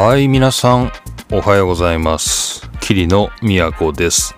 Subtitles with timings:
[0.00, 0.92] はい、皆さん、
[1.32, 2.70] おはようございます。
[2.80, 4.36] 桐野都です。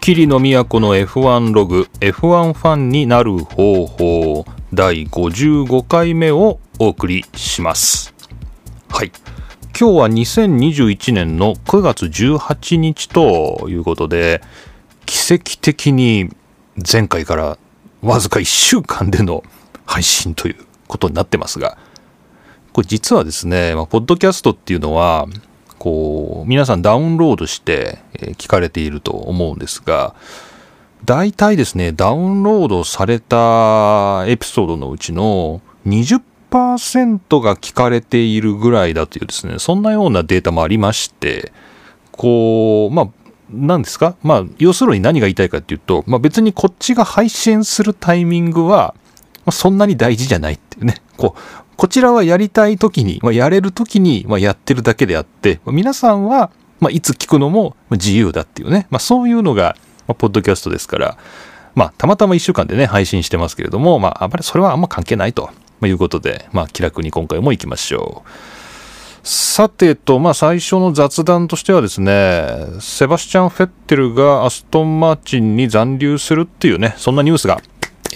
[0.00, 8.14] 桐野都の F1 ログ、F1 ファンになる方法、第55回目をお送りします。
[8.88, 9.10] はい。
[9.76, 14.40] 今日は2021年の9月18日ということで、
[15.06, 16.30] 奇跡的に
[16.88, 17.58] 前回から
[18.00, 19.42] わずか1週間での
[19.86, 20.56] 配信という
[20.86, 21.78] ことになってますが、
[22.72, 25.26] これ実はですね、まあ、ポッドキャストっていうのは、
[25.78, 27.98] こう、皆さんダウンロードして、
[28.36, 30.14] 聞かれていると思うんですが、
[31.04, 41.52] 大体ですね、ダウンロードされたエピソードのうちの20%が聞かれているぐらいだというですね、そんなようなデータもありまして、
[42.12, 43.08] こう、まあ、
[43.52, 44.14] 何ですか？
[44.22, 48.94] まあ、要するに何が言いたいかっていうと、まあ別にこっちが配信するタイミングは、
[49.44, 50.96] まあ、そんなに大事じゃないっていうね。
[51.16, 51.40] こう、
[51.80, 58.86] こちらはやりたい時に、まあ、やれる時に、まあ、やってるだけであって、まあ皆さんは、まあ、いつ聞くのも自由だっていうね。
[58.90, 61.16] まあ、そういうのが、まあ、ポッドキャストですから、
[61.74, 65.48] まあ、たまたま1週間でね、配信してますけれども、まあ、あまりそれはあんま関係ないと
[65.82, 69.26] いうことで、まあ、気楽に今回も行きましょう。
[69.26, 77.62] さてと、まあ、最初の雑談としてはですね、セバスチャン・フェッテルがアストン・マーチンに残留するっていうね、そんなニュースが、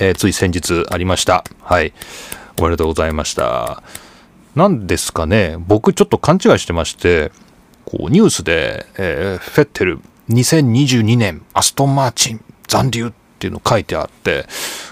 [0.00, 1.44] えーつい先日ありました。
[1.62, 1.94] はい。
[2.60, 3.82] おめでとうございました。
[4.54, 7.32] なんですかね、僕ちょっと勘違いしてまして、
[7.84, 14.46] こうニュースで、えーフェッテル2022年アストン・マーチン残留っていうの書いてあって、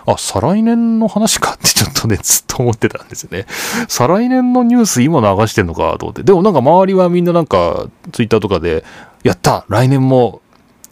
[0.04, 3.46] あ、再来年の話かってちょっとね、ずっと思ってたんですよね。
[3.88, 6.22] 再来年のニュース今流してんのかと思って。
[6.22, 8.84] でもなんか周りはみんななんかツイッターとかで、
[9.22, 10.42] やった来年も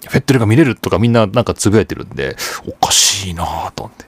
[0.09, 4.07] フェッテルが見れるとかみんななんかつぶやいてるんで、おかしいなぁと思って。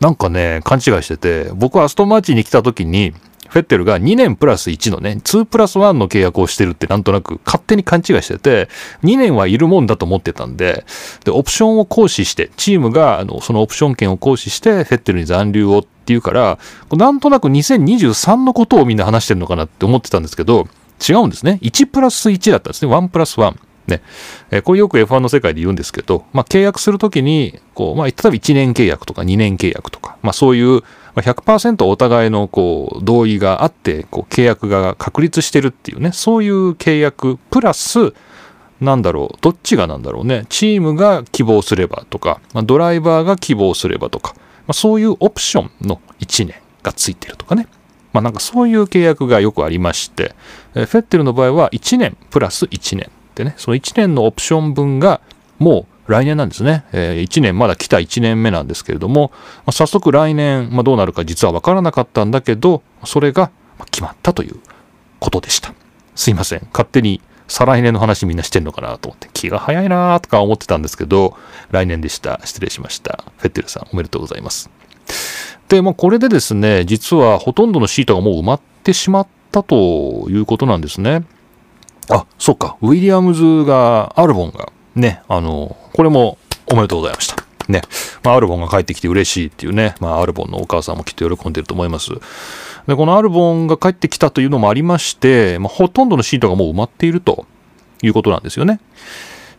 [0.00, 3.14] なんかね、勘違いしてて、僕はアストンマーチに来た時に、
[3.48, 8.68] フェッテルが2年プラス1のね、2プラス1の契約をしてるってなんとなく勝手に勘違いしてて、
[9.04, 10.84] 2年はいるもんだと思ってたんで、
[11.24, 16.58] で、オプションを行使して、チームがあのそのオプション権を行使して、フェッテルに残留をっていうから、
[16.92, 20.68] なんとなく2023のことをみんな話してるのかなって思ってたんですけど、
[21.06, 21.58] 違うんですね。
[21.62, 22.92] 1プラス1だったんですね。
[22.92, 23.54] 1プラス1。
[23.88, 24.02] ね。
[24.50, 30.82] えーこれよく F1 の世界で言うんですけど、まあ、契約するときに、こう、まあ、例えば1年契約とか2年契約とか、まあ、そういう、
[31.14, 38.12] ま、100%お互いの、こう、同意があって、こう、契約が確立してるっていうね、そういう契約、プラス、
[38.80, 44.34] なんだろう、どっちがなんだろうね、チームが希望すればとか、ま、ドライバーが希望すればとか、
[44.66, 47.66] ま、そういうオプションの1年がついてるとかね。
[48.12, 50.34] まあ、なんかそういう契約がよくありまして、
[50.74, 55.20] えフェッテルの場合は1年プラス1年でね、その1年のオプション分が
[55.60, 56.84] もう来年なんですね。
[56.92, 63.52] え1年、まだ来た1年目なんですけれども、まあ早速来年、まあ、どうなるか実は分からなかったんだけど、それが
[63.92, 64.56] 決まったという
[65.20, 65.72] ことでした。
[66.16, 66.66] すいません。
[66.72, 71.36] 勝手に再来年の話みんなしてんのかなと思って、気が早いなとか思ってたんですけど、
[71.70, 72.40] 来年でした。
[72.44, 73.22] 失礼しました。
[73.36, 74.68] フェッテルさん、おめでとうございます。
[75.68, 81.22] で、まあ、これでですね、実はほとんどのシートがもう埋まってしまったということなんですね。
[82.10, 82.76] あ、そうか。
[82.80, 87.36] ウィリアムズが、アルボンが、ね、あの、これもおめでとうございました。
[87.68, 87.82] ね。
[88.22, 92.10] まあ、アルボンが帰ってきて嬉しいっていうね、まあ、アルボンのお母さんもきっと喜んでると思います。
[92.86, 97.46] で、このアルボンが帰ってきたというのもありまして、まあ、ほとんどのシートがもう埋まっていると
[98.02, 98.80] いうことなんですよね。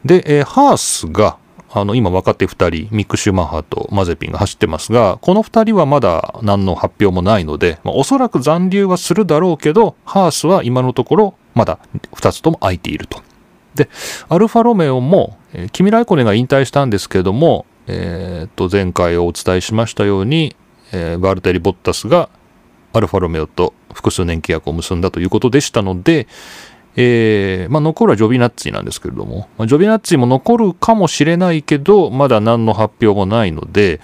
[0.04, 1.38] で、えーハースが、
[1.72, 11.78] あの、今若手2人、ミック・シューマッハとマゼピンが走ってますが、この2人はまだ何の発表もないので、まあ、おそらく残留はするだろうけど、ハースは今のところまだ
[12.14, 13.22] 2つとも空いていると。
[13.76, 13.90] で、
[14.30, 20.56] アルファロメオも、えーキミライコネが引退したんですけども、えーと、前回お伝えしましたように、
[20.94, 22.30] えーバルテリ・ボッタスが
[22.94, 26.28] アルファロメオと複数年契約を結んだということでしたので、
[26.96, 34.00] えーまあ、残るはジョビナッツィなんですけれども、まあ、ジョビナッツィも残るかもしれないけど、まだ何の発表もないので、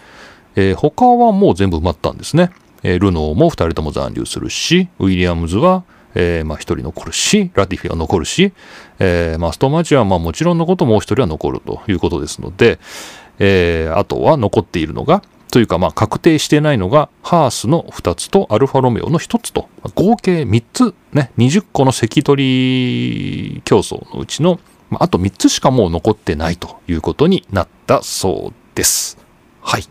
[0.58, 2.52] えー他はもう全部埋まったんですね。
[2.84, 5.84] えールノーも2人とも残留するし、ウィリアムズは、
[6.16, 8.54] えーまあ、1人残るし、ラティフィは残るし、
[9.00, 12.80] えーまあ、ストマチはまあもちろんのこともう1人は残るということですので、
[13.40, 15.22] えーあとは残っているのが、
[15.52, 24.60] というかまあ確定してないのが、ハースの2つとアルファロメオの1つと、合計3つ、ね、20個の関取競争のうちの、
[24.90, 29.18] まああと3つしかもう残ってないということになったそうです。
[29.62, 29.84] はい。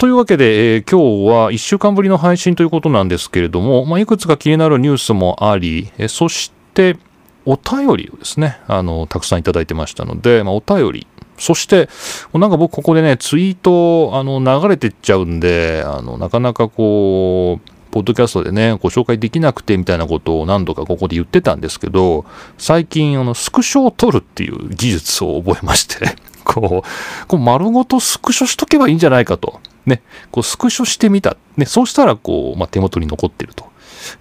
[0.00, 6.96] というわけで、えー今日は1週間ぶりの配信ということなんですけれども、まあ、いくつか気になるニュースもあり、えーそして
[7.44, 11.06] お便りをですね、あの、たくさんいただいてましたので、まあ、お便り、
[11.36, 11.90] そして、
[12.32, 22.24] なんか僕ここでね、ツイート、あの、流れてっちゃうんで、あの、なかなかこう、ポッドキャストでね、ご紹介できなくてみたいなことを何度かここで言ってたんですけど、
[22.56, 29.60] 最近、あの、スクショを撮るっていう技術を覚えましてこう、こう丸ごとスクショしとけばいいんじゃないかと。
[29.86, 31.36] ね、こうスクショしてみた。
[31.56, 33.70] ね、そうしたら、こう、まあ、手元に残ってると。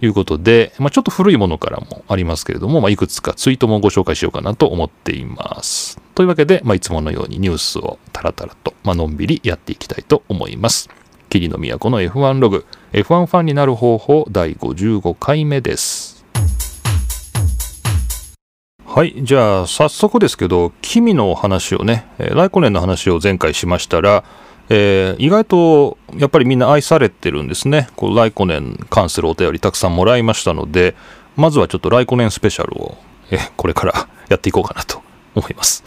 [0.01, 6.01] いうことで、まあ、ちょっと古いものからもありますけれども、まあ、いくつかツイートもご紹介しようかなと思っています。
[6.15, 10.89] というわけで、まあ、いつものようにニュースをタラタラと、まあのんびりやっていきたいと思います。
[11.29, 16.25] 霧の都の F1 ログ F1 ファンになる方法第55回目です
[18.83, 24.23] はいじゃあ早速ですけど君の話をね、えー、ライコネンの話を前回しましたら、
[24.69, 30.95] えー、意外とやっぱりみんな愛されてるんですねこうライコネン関するお便りたくさんもらいましたので
[31.35, 32.97] まずはちょっとライコネンスペシャルを、
[33.31, 35.01] えー、これから やっていこうかなと
[35.35, 35.83] 思います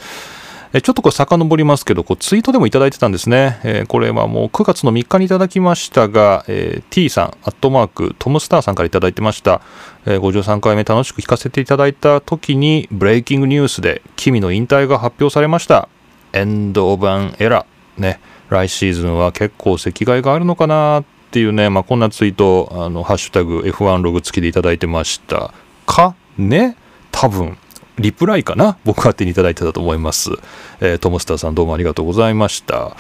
[0.75, 3.61] えちょっとこれ遡りますけど、こうツイートでもいただいてたんですね。
[3.63, 9.61] えー、これはもう9月の3日にいただきましたが、えー、T さん、アットマーク、トムスターさんからいただいてました。
[10.07, 15.91] えー、53回目楽しく聞かせていただいた時に、ブレイキングニュースで、君の引退が発表されました。
[16.33, 18.01] エンド・オブ・アン・エラー。
[18.01, 18.21] ね、
[18.53, 25.53] 来シーズンは結構席替えがあるのかなっていうね、まあ、こんなツイート、あの、ハッシュタグ F1 ログ付きでいただいてました。
[25.87, 26.15] か？
[26.39, 26.77] ね？
[27.11, 27.59] 多分。
[27.99, 28.79] リプライかな？
[28.85, 30.31] 僕勝手にいただいてたと思います。
[30.81, 32.97] えー、トムスターさんどうもありがとうございました。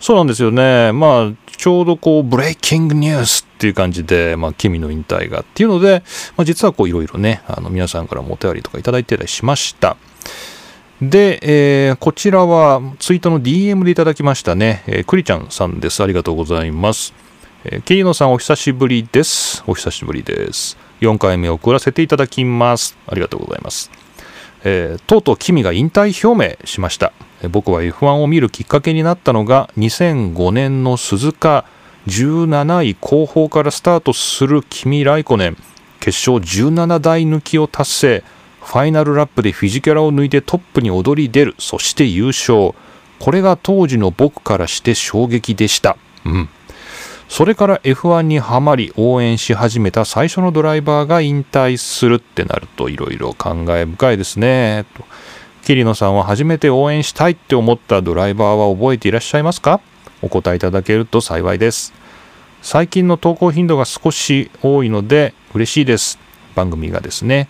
[0.00, 0.92] そうなんですよね。
[0.92, 6.04] まあ、ちょうどこう、ブレイキングニュースっていう感じで、まあ、君の引退がっていうので、
[6.36, 9.96] まあ、実はこう、いろいろね、あの、皆さんからもお便りとかいただいてたりしました。
[11.00, 14.82] で、えー、こちらはツイートの DM でいただきましたね。
[14.86, 16.02] えー、クリちゃんさんです。
[16.02, 17.14] ありがとうございます。
[17.64, 19.62] えー、キリノさんお久しぶりです。
[19.68, 20.76] お久しぶりです。
[21.00, 22.96] 4回目送らせていただきます。
[23.06, 23.92] ありがとうございます。
[24.64, 27.12] えー、とうとう君が引退表明しました、
[27.50, 31.64] 僕は F1 を見るきっかけになったのが2005年の鈴鹿
[32.08, 35.56] 17位後方からスタートする君ライコネン
[36.00, 38.24] 決勝17台抜きを達成
[38.68, 42.72] ファイナルラップでフィジキャラを抜いてトップに躍り出るそして優勝
[43.18, 46.48] これが当時の僕からして衝撃でしたうん
[47.30, 54.86] それから F1 にはまり応援し始めた最初のドライバーが引退するってなるといろいろ感慨深いですね。
[54.96, 55.04] と
[55.64, 59.82] 桐野さんは初めて応援したいって思ったドライバーは覚えていらっしゃいますか？
[60.22, 61.92] お答えいただけると幸いです。
[62.62, 66.18] 最近の投稿頻度が少し多いので嬉しいです。
[66.54, 67.48] 番組がですね。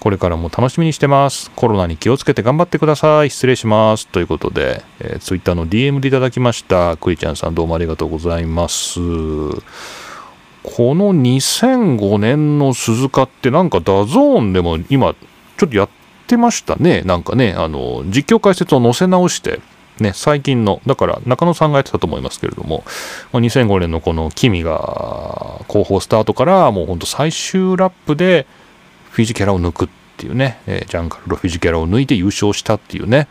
[0.00, 1.50] これからも楽しみにしてます。
[1.50, 3.28] コロナに気をつけて頑張ってください。
[3.28, 4.08] 失礼します。
[4.08, 6.96] ということで、えー、Twitter の DM でいただきました。
[6.96, 8.98] クリちゃんさんどうもありがとうございます。
[8.98, 15.14] この2005年の鈴鹿ってなんかダゾーンでも今
[15.58, 15.88] ちょっとやっ
[16.26, 17.02] てましたね。
[17.02, 19.60] なんかね、あの、実況解説を載せ直して、
[19.98, 22.84] ね、最近の、だから中野さんがやってたと思いますけれども、
[23.34, 28.46] 2005年のこの君が後方スタートからもうほんと最終ラップで、
[29.10, 33.28] フィジキャラを抜くっていうね、えジャンカルロ・フィジキャラを抜いて優勝したっていうね、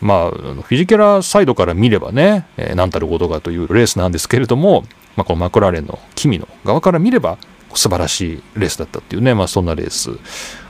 [0.00, 4.84] まあ、フィジキャラサイドから見ればね、えー、何たることかというレースなんですけれども、
[5.16, 7.38] まあ、このマクラーレンの君の側から見れば
[7.74, 10.18] 素晴らしいレースだったっていうね、まあ、そんなレース、ま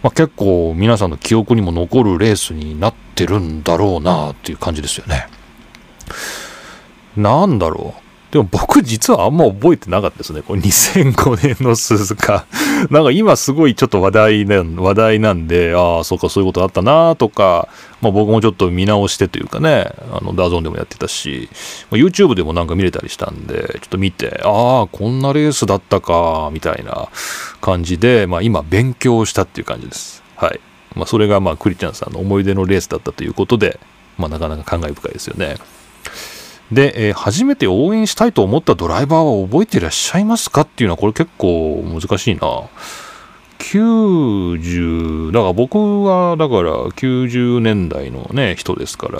[0.04, 5.28] あ、結構皆さんの記憶にも残るレースになってるんだろうなっていう感じですよね。
[7.16, 8.32] なんだろう。
[8.32, 10.42] でも僕実はあんま覚えてなかったですね。
[10.42, 12.46] これ2005年の鈴鹿。
[12.90, 17.68] なんか今すごいちょっと話題な話題なんで、ああ、そうかそういうことあったなとか、
[18.00, 21.48] まあ僕もちょっと見直してというかね、あのダゾーンでもやってたし、
[21.90, 27.08] YouTube でもなんか見れたりしたんで、ちょっと見て、ああ、こんなレースだったか、みたいな
[27.60, 30.22] 感じで、まあ今勉強したっていう感じです。
[30.36, 30.60] はい。
[30.94, 33.80] まあそれがまあクリちゃんさんの思い出のレースだったということで、
[34.16, 35.56] まあなかなか感慨深いですよね。
[36.72, 42.68] で、えー、初めて応援したいと思ったドライバーは覚えていらっしゃいますかっていうのはこれ結構難しいな。
[43.58, 49.18] 90、だから僕はだから90年代のね、人ですから、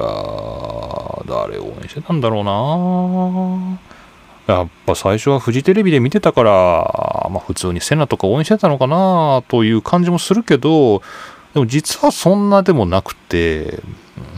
[1.26, 4.54] 誰を応援してたんだろうな。
[4.54, 11.02] やっぱ最初はフジテレビで見てたから、まあ普通にセナとか応援してたのかなという感じもするけど、
[11.52, 13.80] でも実はそんなでもなくて、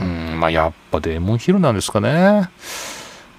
[0.01, 2.49] うん、まあやっぱデーモンヒルなんですかね。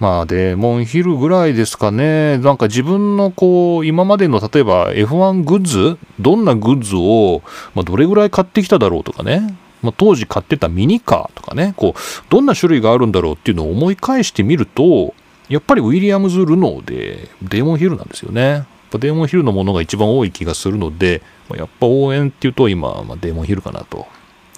[0.02, 2.36] まあ、デーモンヒルぐらいですかね。
[2.38, 7.40] なんか自分のこう、今までの例えば F1 グッズどんなグッズを、
[7.76, 9.56] まあ、どれぐらい買ってきただろうとかね。
[9.80, 11.74] まあ、当時買ってたミニカーとかね。
[11.76, 15.14] こう、どんな種類があるんだろうっていうのを思い返してみると、
[15.48, 18.66] やっぱりウィリアムズ・ルノーでデーモンヒルなんですよね。
[18.90, 21.22] デーモンヒルのものが一番多い気がするので、
[21.54, 24.08] やっぱ応援っていうと今、ま、デーモンヒルかなと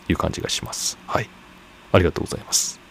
[0.09, 0.97] いう感じがします。
[1.07, 1.29] はい。
[1.93, 2.84] ありがとうございます。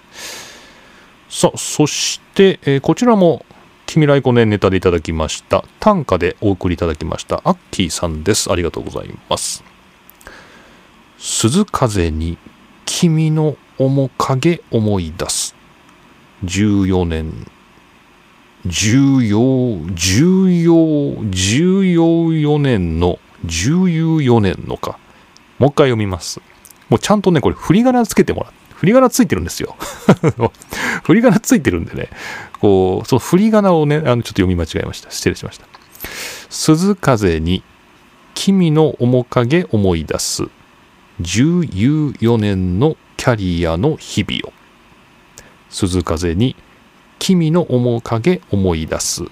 [1.33, 3.43] さあ、そして、えー、こちらも
[3.87, 5.65] 君来5年ネタでいただきました。
[5.79, 7.41] 短歌でお送りいただきました。
[7.43, 8.51] アッキーさんです。
[8.51, 9.63] ありがとうございます。
[11.17, 12.37] 鈴風に
[12.85, 15.55] 君の面影思い出す。
[16.45, 17.47] 14年。
[18.67, 24.99] 重要重要重要4年の重要4年のか。
[25.57, 26.41] もう一回読みます。
[26.89, 28.62] もうちゃんとねこれ振り仮名つけてもらって。
[28.83, 29.77] 振り仮名ついてるんですよ。
[31.03, 32.09] 振り仮名ついてるんでね。
[32.59, 35.09] こうその振り仮名をねあのちょっと読み間違えました。
[35.09, 35.65] 失礼しました。
[36.49, 37.63] 鈴風に
[38.33, 40.43] 君の面影思い出す。
[41.21, 44.53] 14年のキャリアの日々を。
[45.69, 46.57] 鈴風に
[47.19, 49.23] 君の面影思い出す。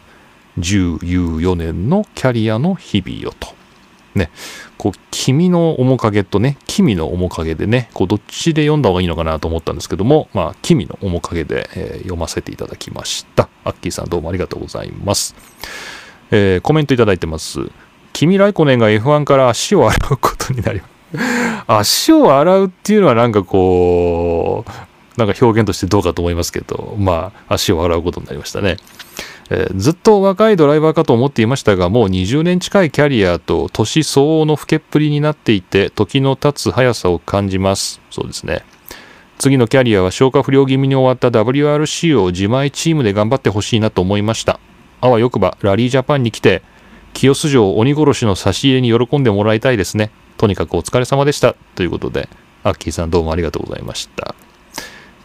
[0.60, 3.61] 14年のキャリアの日々よと。
[4.16, 4.30] ね
[4.78, 13.50] こう君の面影とね君の面影でねこうどっちで読んだ方がいいのかなと思ったんですけどもまあ君の面影で、えー、読ませていただきました。
[13.64, 15.36] アッキーさんどうもありがとうございます、
[16.32, 17.60] えー、コメントいただいてます。
[18.14, 20.92] 君ライコネンが F1 から足を洗うことになります。
[21.68, 28.78] 足を洗うっていうのはなんかこうなんか表現としてどうかと思いますけどまあ足を洗うことになりましたね、
[29.54, 38.64] えー、ずっと若いドライバーかと思っていましたがもう20年近いキャリアと年相応の老けっぷりになっていて時の経つ速さを感じますそうですね
[39.38, 44.60] 次のキャリアは消化不良気味に終わった WRC を自前チームで頑張ってほしいなと思いました
[45.02, 46.62] あわよくばラリージャパンに来て
[47.14, 51.54] 清洲城鬼殺しの差し入れに喜んでもらいたいですねとにかくお疲れ様でした。
[51.76, 52.28] ということで、
[52.64, 54.34] アッキーさんどうもありがとうございました。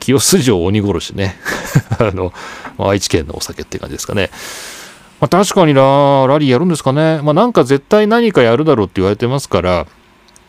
[0.07, 1.35] 清洲城鬼殺しね。
[1.99, 2.33] あの、
[2.79, 4.31] 愛知県のお酒って感じですかね。
[5.21, 7.21] まあ、確かにな、ラリーやるんですかね。
[7.25, 9.87] まあ、なんか絶対何かやるだろうって言われてますから、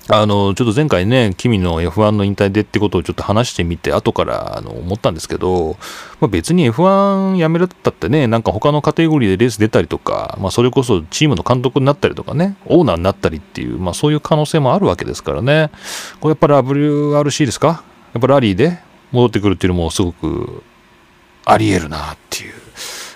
[0.10, 5.76] あの、ちょっと前回ね、君の F1 の引退でってことをちょっと話してみて、後からあの思ったんですけど、
[6.22, 15.72] まあ、別に F1 やめるったってね、なんか他のカテゴリーでレース出たりとか、まあ、それこそチームの監督になったりとかね、オーナーになったりっていう、まあ、そういう可能性もあるわけですからね。
[16.22, 17.84] これやっぱり WRC ですか？
[18.14, 18.80] やっぱラリーで
[19.12, 20.64] 戻ってくるっていうのもすごく
[21.46, 22.54] ありえるなっていう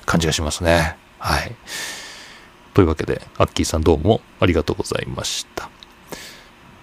[0.06, 0.98] 感じがしますね。
[1.20, 1.56] はい。
[2.74, 5.70] というわけで、アッキーさんどうもありがとうございました。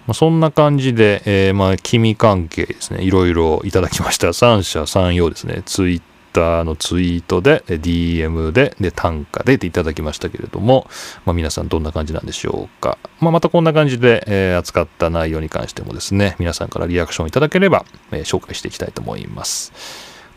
[0.05, 4.33] まあ、そんな感じで、えー、まあ、君関係ですね、いろいろいただきました。
[4.33, 6.01] 三者三様ですね、ツイッ
[6.31, 10.87] ターのツイートで、DM で、で、単価でいただきましたけれども、
[11.25, 12.97] まあ、皆さんどんな感じなんでしょうか。
[13.19, 19.73] まあ、またこんな感じで、えー、扱った内容に関してもですね、皆さんからリアクションいただければ、えー、紹介していきたいと思います。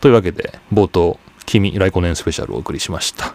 [0.00, 3.34] というわけで、冒頭、君、来年スペシャルをお送りしました。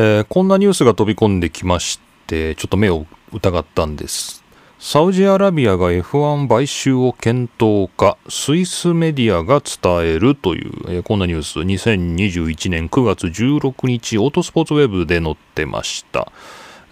[0.00, 2.00] えー、こんなニュースが飛び込んできまし。
[2.28, 4.44] てちょっと目を疑ったんです
[4.80, 11.58] サウジアラビアが F1 買収を検討かスイスメディアが伝えるという、えー、こんなニュース。
[11.58, 16.30] 2021年9月16日オートスポーツウェブで載ってました、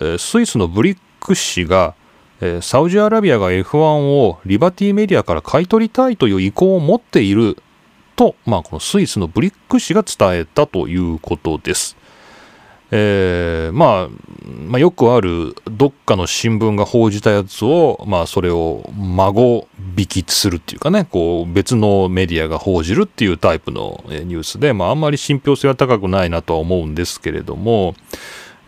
[0.01, 1.95] えー、スイスのブリック氏が、
[2.41, 7.57] えー、サウジアラビアが F1 をリバティメディアから買い取りたいという意向を持っている
[8.17, 11.97] と、まあ、このスイスのブリック氏が伝えたということです。
[12.91, 14.09] えー、まあ、
[14.69, 19.67] まあ、よくあるどっかの新聞が報じたやつを、まあ、それを孫
[19.97, 27.97] 引きするっていうかねこう別のメディアが報じるっていうタイプのニュースで、まあ、あんまり信憑性は高くないなとは思うんですけれども、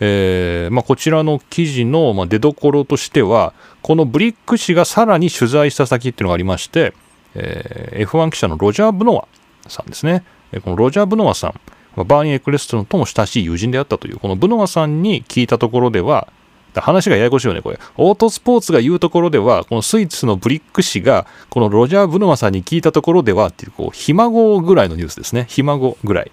[0.01, 6.93] えーまあ、こちらの記事のま出どころとしてはこのブリック氏がさらに取材した先っていうのがありまして、
[7.35, 9.29] えー、F1 記者のロジャー・ブノワ
[9.69, 10.25] さんですね。
[10.65, 11.61] このロジャー・ブノワさん。
[12.05, 16.29] バーニー・エクレストンとも親しい友人であったという、このブノワさんに聞いたところでは、
[16.75, 17.79] 話がややこしいよね、これ。
[17.97, 25.47] オートスポーツが言うところでは、このスイーツのブリック氏が、このロジャー・ブノワさんに聞いたところでは、っていう、こう、ひ孫ぐらいのニュースですね。
[25.49, 26.31] ひ孫ぐらい。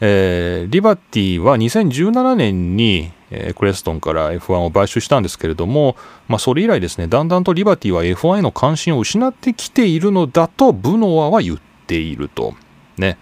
[0.00, 5.96] えー、リバティは2017年に、えー、クレストンから F1 を買収したんですけれども、
[6.26, 12.54] まあ、それ以来ですね、だんだんとリバティは F1 への関心を失ってきているのだと、ブノワは言っていると。
[12.96, 13.18] ね。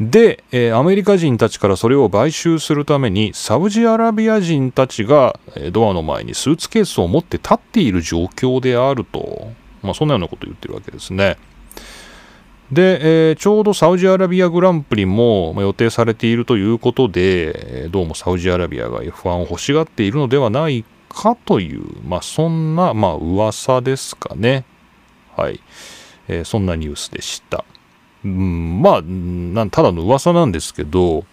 [0.00, 5.38] で、えー、アメリカ人たちからそれを買収するためにサウジアラビア人たちが
[5.72, 9.50] ドアの前にスーツケースを持って立っている状況であると、
[9.82, 11.36] まあ、そんなようなことを言ってるわけですね。
[12.70, 24.64] で、えー、ちょうどサウジアラビアグランプリも予定されているということで、どうもサウジアラビアが F1 を欲しがっているのではないかという、まあ、そんな、まあ、噂ですかね。
[25.34, 25.60] はい、
[26.28, 27.64] えー、そんなニュースでした。
[28.24, 31.24] うん、まあなただの噂なんですけど、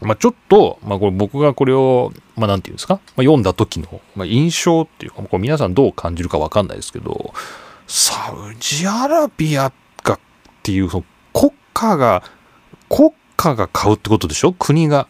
[0.00, 7.34] まあ、ちょっと、まあ、これ僕がこれを、まあ、なんていうんですか、まあ、読んだ時の、まあ、印象っていうか、これ皆さんどう感じるかわかんないですけど、
[7.88, 9.72] サウジアラビア
[10.04, 10.20] がっ
[10.62, 12.22] ていう、その国家が
[12.88, 14.52] 国家が買うってことでしょ？
[14.52, 15.08] 国が。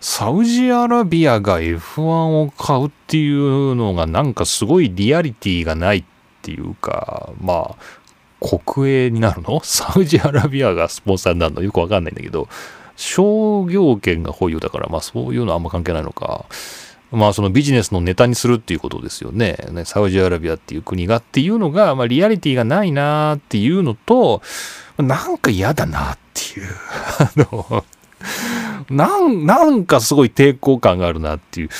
[0.00, 6.04] サウジアラビアが F1 を買うっていうのがなんかすごいリアリティがないっ
[6.40, 7.84] ていうか、まあ、
[8.40, 9.60] 国営になるの？
[9.64, 11.62] サウジアラビアがスポンサーになるの？
[11.62, 12.48] よくわかんないんだけど、
[12.96, 16.46] 商業権が保有だから、まあそういうのはあんま関係ないのか。
[17.12, 19.56] まあそのビジネスのネタにするっていうことですよね。
[19.72, 24.42] ねサウジアラビアっていう国がっていうのが、まあリアリティがないなっていうのと、
[24.98, 26.66] なんか嫌だなっていう。
[27.18, 27.84] あの
[28.90, 31.70] なん、なんかすごい抵抗感があるなっていう、っ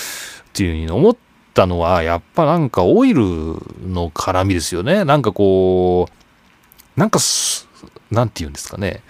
[0.53, 1.17] ていうふうに思っ
[1.55, 5.05] たのは、やっぱなんかオイルの絡みですよね。
[5.05, 6.20] なんかこう、
[7.01, 7.19] なんか、
[8.11, 9.03] なんて言うんですかね。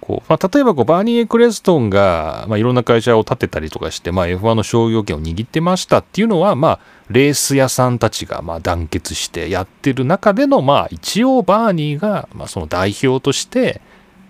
[0.00, 13.80] こうまあ、例えばこうバーニー・エクレストンが、まあ、いろんな会社を建てたりとかして、まあ、F1 の商業権を握ってましたっていうのは、まあ、レース屋さんたちがまあ団結してやってる中での、まあ、一応バーニーがまあその代表として、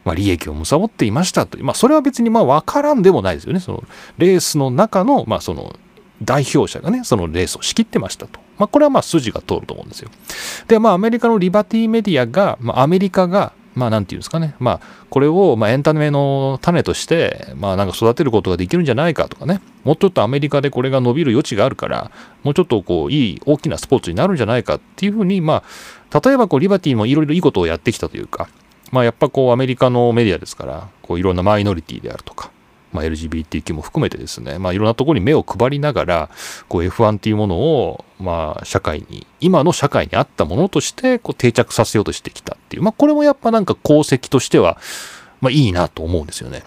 [0.05, 3.61] まあ、利益を貪っていましたという、まあ、それは別にまあ分からんでもないですよね。
[3.61, 3.85] その
[4.19, 5.76] レースの中の、まあ、その
[6.23, 8.41] 代表者がね、そのレースを仕切ってましたと。
[8.59, 10.11] まあ、これはまあ筋が通ると思うんですよ。
[10.69, 14.55] で、まあ、アメリカのリバティメディアが、まあ、アメリカが、まあ、なんていうんですかね。
[14.59, 14.81] まあ、
[15.11, 19.61] これを、まあ、エンタメの種として、まあ、なんか育てることができるんじゃないかとかね。
[19.85, 22.11] もうちょっとアメリカでこれが伸びる余地があるから、
[22.43, 25.63] もうちょっとこう、いい、大きなスポーツになるんじゃないかっていうふうに、ま
[26.11, 28.49] あ、例えばこう、リバティもいろいろいいことをやってきたというか、
[28.93, 32.51] まあ、やっぱこう、アメリカのメディアですから、こう、いろんなマイノリティであるとか、
[32.93, 36.31] まあ、LGBTQ も含めてですね、まあ、いろんなところに目を配りながら、
[36.69, 44.78] こう F1 っていうものを、まあ、社会に、今の社会に合ったものとして、こう定着させようとしてきたっていう、まあ、これもやっぱなんか功績としては、
[45.40, 46.62] まあ、いいなと思うんですよね。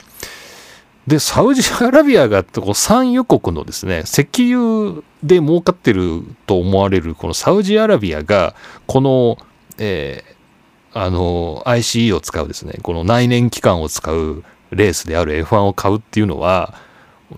[1.07, 8.53] で、サウジアラビアがこう産油国のですね、石油で儲かってると思われるこのサウジアラビアが、
[8.85, 9.37] この、
[9.79, 16.73] えー、あの、ICE を使うですね、この内燃機関を使うレースである F1 を買うっていうのは、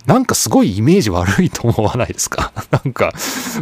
[0.06, 2.54] なんかすごいイメージ悪いと思わないですか？
[2.72, 3.14] なんか、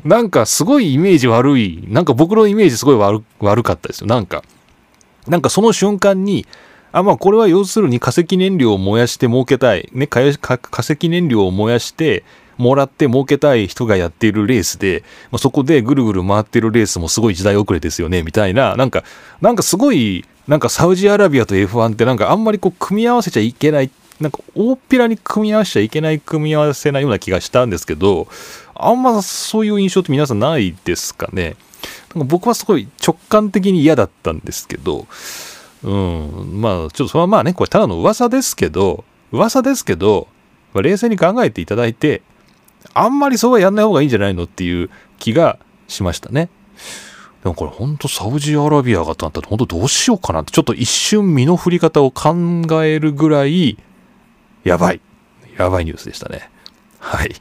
[0.04, 4.08] なんかすごいイメージ悪い、なんか僕のイメージすごい悪悪かったですよ。
[4.08, 4.44] なんか、
[5.28, 6.46] なんかその瞬間に、
[6.92, 9.90] あ、まあこれは要するに化石燃料を燃やして儲けたい。
[9.94, 12.24] ね、化石燃料を燃やして、
[12.60, 19.04] もらって儲けたい人がやっているレースで、まあ、そこでぐるぐる回ってるレースもすごい時代遅れですよね、みたいな、なんか、
[19.42, 28.28] なんかすごいなんかサウジアラビアと F1 ってなんかあんまりこう組み合わせちゃいけない、なんか大っぴらに組み合わせちゃいけない組み合わせなような気がしたんですけど、
[28.74, 31.56] あんまそういう印象って皆さんないですかね。
[32.16, 35.08] なんか僕はすごい直感的に嫌だったんですけど、
[35.84, 40.28] うん、まあちょっとそれはまあね、これただの噂ですけど、噂ですけど、
[40.74, 42.24] 冷静に考えていただいて、
[42.94, 46.50] あんまりそうはやんない方がいいんじゃないのっていう気がしましたね。
[47.44, 52.36] でもこれ本当サウジアラビアがとなったら本当どうしようかなってちょっと一瞬身の振り方を考
[52.84, 53.78] えるぐらい
[54.64, 55.02] やばい。
[55.58, 56.50] やばいニュースでしたね。
[57.00, 57.36] はい。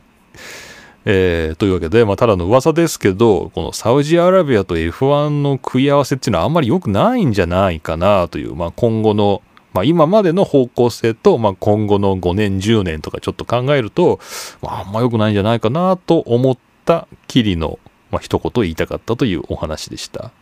[1.05, 9.43] えー、というわけで、まあ、ただの噂ですけど、このサウジアラビアと F1 の食い合わせっていうのはあんまり良くないんじゃないかなという、まあ、今後の、
[9.79, 14.19] まあ、今までの方向性と、まあ、今後の5年、10年とかちょっと考えると、
[14.61, 17.79] まあ、あんま良くないんじゃないかなと思ったきりの
[18.11, 20.33] まあ、一言言いたかったというお話でした。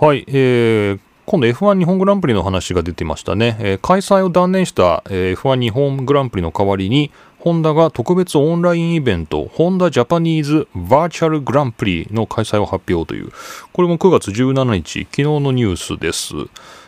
[0.00, 3.56] はい、えー、今度 F1 日本グランプリの話が出てましたね。
[3.58, 7.10] えー、開催を断念した、え、F1 日本グランプリの代わりに、
[7.44, 13.32] ホンダが特別オンラインイベント、ホンダジャパニーズバーチャルグランプリの開催を発表という、
[13.74, 16.32] これも9月17日、昨日のニュースです。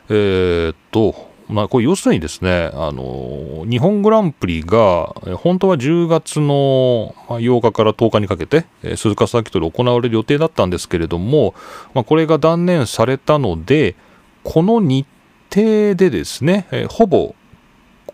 [0.09, 8.65] えー、っと、まあ、これ要するにですね、あの、日本グランプリが、本当は10月の8日から10日にかけて、
[8.97, 11.55] 鈴鹿サーキットで行われる予定だったんですけれども、
[11.93, 13.95] まあ、これが断念されたので、
[14.43, 15.07] この日
[15.55, 17.35] 程でですね、ほぼ、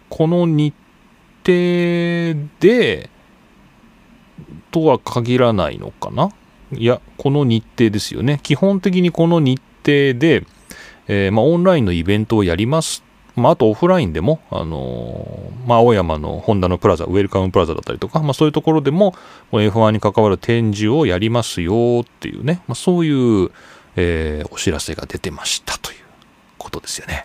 [0.08, 0.81] この日程
[1.44, 3.10] 程で、
[4.70, 6.30] とは限らないのかな？
[6.72, 8.40] いや、この日程ですよね。
[8.42, 10.46] 基本的にこの日程で、
[11.08, 19.14] えー、まあ、オンラインのイベントをやりますまあ、あとオフラインでも、あのー、まあ、青山のホンダのプラザ、ウェルカムプラザだったりとか、まあ、そういうところでも、
[19.52, 23.50] F1 に関わる展示をやりますよっていうね、まあ、そういう、
[23.96, 25.98] えー、お知らせが出てましたという
[26.58, 27.24] ことですよね。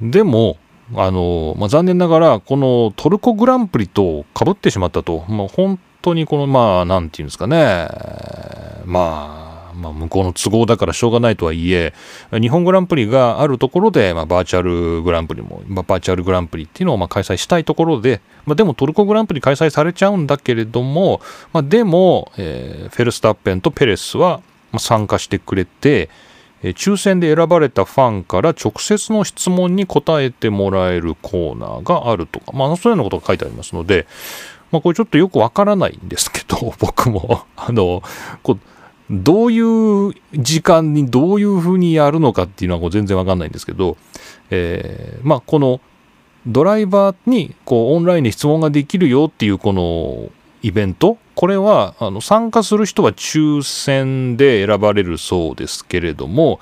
[0.00, 0.56] でも、
[0.94, 7.88] あの、まあ、残念ながら、このトルコグランプリとかぶってしまったと、まあ、本当にこの、まあ、なんていうんですかね、
[8.84, 9.48] まあ、
[9.78, 11.94] まあ、向こうの都合だからしょうがないとはいえ、
[12.32, 21.20] 日本グランプリがあるところで、まあ、バーチャルグランプリも、まあ、バーチャルグランプリっていうのをまあ開催したいところで、まあ、でもトルコグランプリ開催されちゃうんだけれども、
[21.52, 24.42] まあ、でも、えー、フェルスタッペンとペレスは
[24.78, 26.10] 参加してくれて、
[26.62, 34.06] え抽選で選ばれたファンから直接の質問に答えてもらえるコーナーがあるとか、まあ、そういうようなことが書いてありますので、
[34.70, 38.02] まあ、これちょっとよくわからないんですけど、 僕も、あの、
[38.42, 38.58] こう、
[39.10, 43.96] どういう時間にどういうふうにやるのかっていうのはこう全然わかんないんですけど、
[44.50, 45.80] えーまあ、この
[46.46, 56.58] ドライバーにこうオンラインで質問ができるよっていうこのイベントこれはあの参加する人は抽選で選ばれるそうですけれども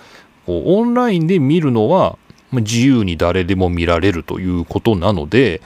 [0.46, 2.18] オンラインで見るのは
[2.52, 5.62] 自由に誰でも見られるということなので、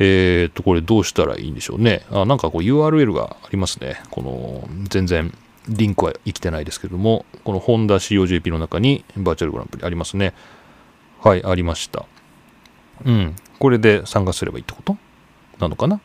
[0.00, 2.04] えー、とこれどうしたらいいんでしょうね。
[2.10, 4.02] あなんかこう URL がありますね。
[4.10, 5.32] この全然
[5.68, 10.34] リンクは生きてないですけどもこのホンダ COJP の中にバーチャルグランプリありますね。
[11.20, 12.04] はいありました。
[13.04, 13.36] うん。
[13.60, 14.96] これで参加すればいいってこと？
[15.60, 16.00] なのかな？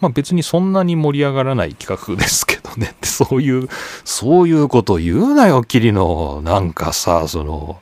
[0.00, 2.90] まあ別にそんなに盛り上がらない企画ですけどね。
[2.92, 3.68] っ てそういう
[4.04, 7.78] そういうこと言うなよキリのなんかさその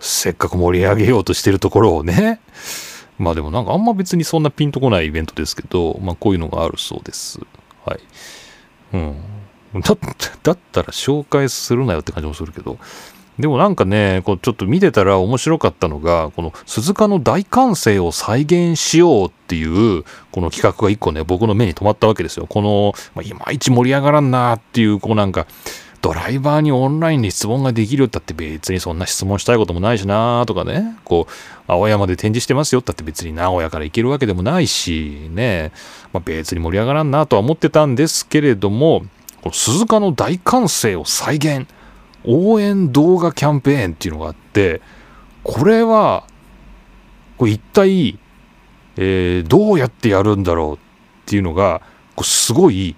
[0.00, 2.40] せっかく盛り上げようとしてるところをね。
[3.18, 7.40] まあでもなんかあんま別にそんなピンとこないイベントですけどまあこういうのがあるそうです。
[7.84, 8.00] はい。
[8.92, 9.16] うん。
[9.80, 9.96] だ
[10.42, 12.78] だったら紹介するなよって感じもするけど。
[13.38, 22.46] でもなんかね、こうちょっと見てたら面白かったのが、この鈴鹿の大歓声を再現しようっていう、この企画が一個ね、僕の目に留まったわけですよ。
[22.46, 25.46] この、まあ、いまいち盛り上がらんなっていう、こうなんか、
[26.00, 31.32] ドライバーにオンラインで質問ができるよったって別にそんな質問したいこともないしなとかね、こう、
[31.66, 35.72] 青山で展示してますよったって別に名古屋から行けるわけでもないし、ね、
[36.12, 39.04] まあ、別に盛り上がらんなとは思ってたんですけれども、
[39.42, 41.66] この鈴鹿の大歓声を再現。
[42.26, 44.80] 応援動画キャンペーンっていうのがあって、
[45.42, 46.24] これは、
[47.38, 48.18] これ一体、
[48.96, 50.78] えーどうやってやるんだろうっ
[51.26, 51.82] ていうのが、
[52.22, 52.96] すごい、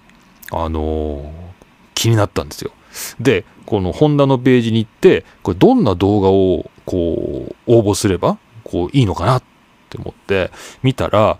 [0.51, 1.49] あのー
[1.95, 2.71] 気になったんですよ。
[3.19, 9.43] で、このホンダのページに行って、これどんな動画をこう応募すればこういいのかなっ
[9.89, 10.49] て思って
[10.81, 11.37] 見たら、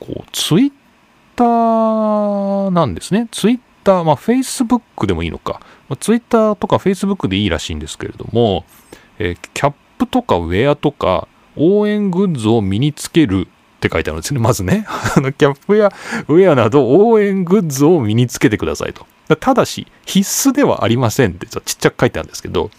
[0.00, 0.72] こうツイッ
[1.36, 3.28] ターなんですね。
[3.30, 5.60] ツイッター、まあ Facebook でもいいのか。
[5.88, 8.66] まあ、ツイッターとか Facebook でいいらしいんですけれども、
[9.18, 14.40] えーキャップとかウェアとか応援グッズを身につけるって書いてあるんですね。
[14.40, 14.84] まずね。
[15.16, 15.90] あのキャップや
[16.28, 19.06] ウェアなど応援グッズを身につけてくださいと。
[19.36, 22.70] ただし、必須ではありませんってちっちゃく書いてあるんですけど、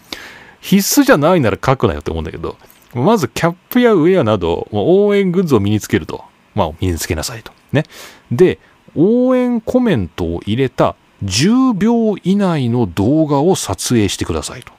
[0.60, 2.56] 必須じゃないなら書くなよって思うんだけど、
[2.94, 6.24] まずキャップやウェアなど応援グッズを身につけると。
[6.54, 7.52] まあ、身につけなさいと。
[7.72, 7.84] ね。
[8.32, 8.58] で、
[8.96, 14.72] 応援コメントを入れた10秒以内の動画を撮影してくださいと。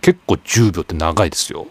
[0.00, 1.66] 結構10秒って長いですよ。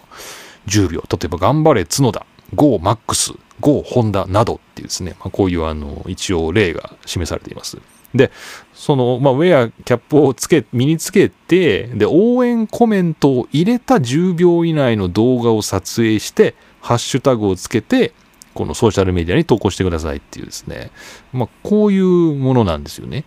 [0.68, 1.04] 10秒。
[1.10, 7.78] 例えば、頑張れ角田、GOMAX、GO ホンダなどっていうですね、まあ、こういうあの、一応例が示されています。
[8.14, 8.32] で、
[8.74, 18.14] その、まあ、ウェア、キャップをつけ、身につけて、で、応援コメントを入れた10秒以内の動画を撮影して、ハッシュタグをつけて、
[18.60, 20.92] このソーシャルメディアに投稿してくださいっていうですね、
[21.32, 23.24] まあ、こういうものなんですよね。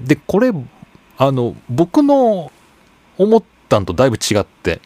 [0.00, 0.50] で、これ、
[1.16, 2.50] あの、僕の
[3.18, 4.80] 思ったんとだいぶ違って、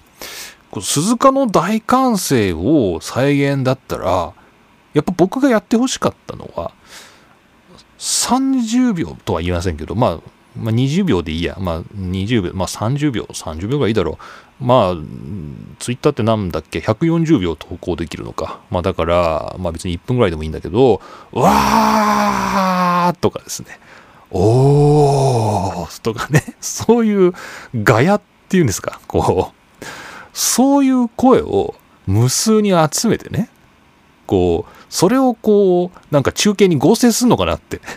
[0.70, 4.35] こう鈴鹿の大歓声を再現だったら、
[4.92, 6.72] やっぱ僕がやってほしかったのは、
[7.98, 11.57] 30秒とは言いませんけど、まあ、まあ、20秒でいいや。
[11.61, 14.19] まあ、20秒、まあ30秒、30秒がいいだろ
[14.61, 14.65] う。
[14.65, 14.95] まあ、
[15.79, 18.61] ツイッターってなんだっけ ?140 秒投稿できるのか。
[18.71, 21.01] まあだから、まあ別に1分ぐらいでもいいんだけど、
[21.33, 23.79] わーとかですね。
[24.31, 26.43] おーとかね。
[26.61, 27.33] そういう
[27.75, 29.01] ガヤっていうんですか？
[29.07, 29.85] こう、
[30.33, 31.75] そういう声を
[32.07, 33.49] 無数に集めてね。
[34.27, 37.81] こう、それをこう、なんか中継に合成するのかなって。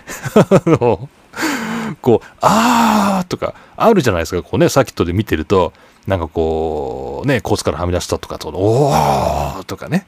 [1.95, 4.43] こう、あーとか、あるじゃないですか。
[4.43, 5.73] こうね、サーキットで見てると、
[6.07, 10.05] なんかこう、ね、コースからはみ出したとかと、おーとかね。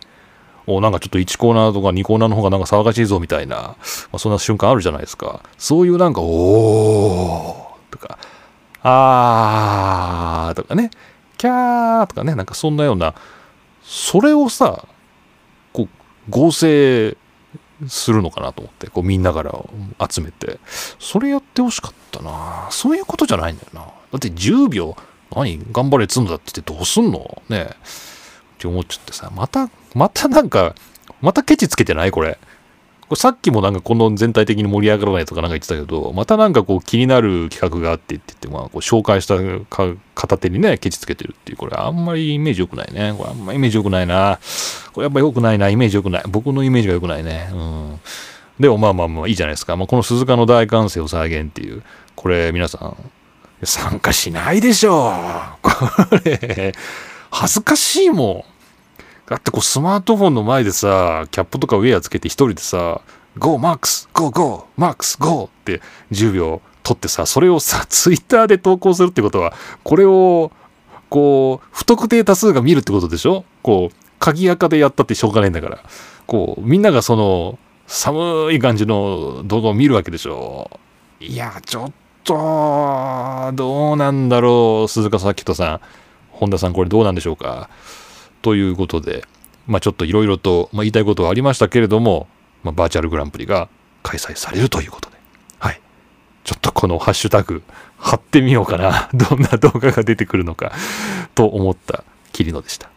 [0.68, 3.78] おなんかちょっと1コーナーとか2コーナーの方がなんか騒がしいぞみたいな、ま
[4.14, 5.42] あ、そんな瞬間あるじゃないですか。
[5.58, 8.18] そういうなんか、おーとか、
[8.82, 10.90] あーとかね、
[11.38, 13.14] キャーとかね、なんかそんなような、
[13.84, 14.86] それをさ、
[15.72, 15.88] こう、
[16.30, 17.16] 合成
[17.88, 19.54] するのかなと思って、こうみんなから
[20.10, 20.60] 集めて、
[21.00, 22.68] それやってほしかったな。
[22.72, 23.82] そういうことじゃないんだよな。
[23.82, 24.96] だって10秒、
[25.36, 27.42] 何頑張れ積んだって言ってどうすんの？
[27.50, 27.68] ねっ
[28.58, 30.76] て思っちゃってさ、また、またなんか、
[31.22, 32.12] またケチつけてない？
[32.12, 32.38] これ。
[33.08, 39.38] これさっきもなんかこの全体的に盛り上がらないとかなんか言ってたけど、またなんかこう気になる企画があってって言って、まあこう紹介した
[39.70, 43.14] か片手にね、ケチつけてるっていう、これあんまりイメージ良くないね。
[43.16, 44.40] これあんまイメージ良くないな。
[44.92, 45.70] これやっぱ良くないな。
[45.70, 46.24] イメージ良くない。
[46.28, 47.50] 僕のイメージが良くないね。
[47.54, 48.00] うん。
[48.60, 49.76] でもまあまあまあいいじゃないですか。
[49.76, 51.84] まあ、この鈴鹿の大歓声を再現っていう、
[52.16, 52.98] これ皆さん、
[53.64, 55.12] 参加しないでしょう
[55.62, 55.72] こ
[56.24, 56.74] れ、
[57.30, 58.55] 恥ずかしいもん。
[59.28, 63.02] だってこうスマートフォンの前でさ、キャップとかウェアつけて一人でさ、
[63.38, 64.68] GO マックス !GO GO!
[64.78, 65.46] マックス GO!
[65.46, 70.52] って10秒撮ってさ、それをさ、ツイッターで投稿するってことは、これを、
[71.10, 73.44] こう、不特定多数が見るってことでしょ？
[73.64, 75.84] こう、鍵垢でやったってしょうがないんだから。
[76.28, 77.58] こう、みんながその、
[77.88, 80.80] 寒い感じの動画を見るわけでしょ？
[81.20, 81.92] いや、ちょっ
[82.24, 85.82] と、どうなんだろう、鈴鹿咲人さん。
[86.32, 87.70] 本田さん、これどうなんでしょうか？
[88.46, 89.26] ということで、
[89.66, 92.28] まあちょっといろいろと、まあ、言いたいことはありましたけれども、
[92.62, 93.70] まあ、バーチャルグランプリが
[94.04, 95.18] 開催されるということで、
[95.58, 95.82] はい。
[96.44, 97.64] ちょっとこのハッシュタグ
[97.98, 99.10] 貼ってみようかな。
[99.18, 100.74] どんな動画が出てくるのか
[101.34, 102.04] と思った
[102.34, 102.92] 桐野でした。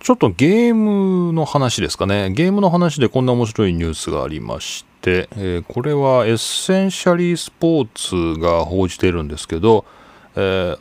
[0.00, 2.28] ちょっとゲームの話ですかね。
[2.28, 9.86] ゲームの話でこんな面白いニュースがありまして、えー、これはエッセンシャリースポーツが報じているんですけど、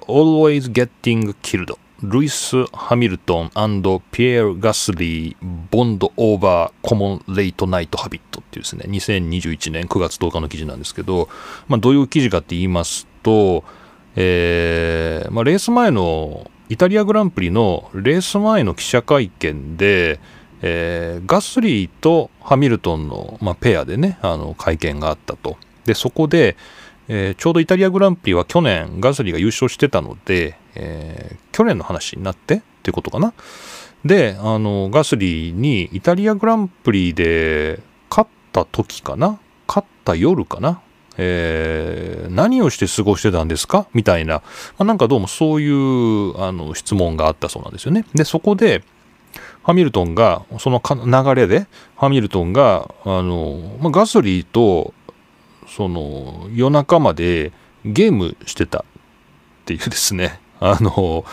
[0.08, 3.50] Always Getting Killed ルイス・ハミルトン
[4.12, 5.36] ピエール・ガスリー・
[5.72, 11.28] ボンド・オーバー・コモン・レイト・ナイト・ハビットっていうですね、2021年9月10日の記事なんですけど、
[11.67, 13.63] まあ、どういう記事かって言いますと、
[14.15, 20.20] えーまあ、レース前のイタリアグランプリのレース前の記者会見で、
[20.62, 25.58] えー、ガスリーとハミルトンの、まあ、ペアでね、あの会見があったと。
[25.86, 26.58] で、そこで、
[27.08, 33.34] えー、ちょうどイタリアグランプリは去年ガスリーが優勝してたので、えー、去年の話になってっていうことかな。
[34.06, 40.82] で、あの、ガスリーにイタリアグランプリで勝った時かな勝った夜かな
[41.17, 43.88] えー、何をして過ごしてたんですか？
[43.91, 44.43] みたいな、ま
[44.80, 48.06] あ、なんかどうもそういうあの質問があったそうなんですよね。
[48.13, 48.84] で、そこで、
[49.63, 51.65] ハミルトンが、その流れで、
[51.96, 54.93] ハミルトンが、あの、まあ、ガソリーと
[55.67, 57.51] その夜中まで
[57.86, 58.84] ゲームしてたっ
[59.65, 60.39] ていうですね。
[60.60, 61.23] あの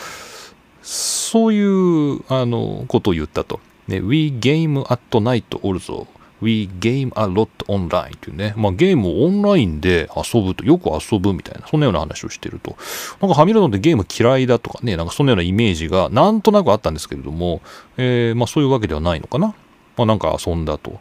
[0.82, 6.06] そういうあのことを言ったと、ね、We game at night also.
[6.42, 12.76] We game a lot online というね、まあ、ゲームをオンラインで遊ぶと、よく遊ぶみたいな、そんなような話をしてると。
[13.22, 17.62] なんかハミルトンってゲーム嫌いだとかね、なんかそんなようなイメージがなんとなくあったんですけれども、
[17.96, 19.54] えー、まあそういうわけではないのかな。
[19.96, 21.00] まあなんか遊んだと。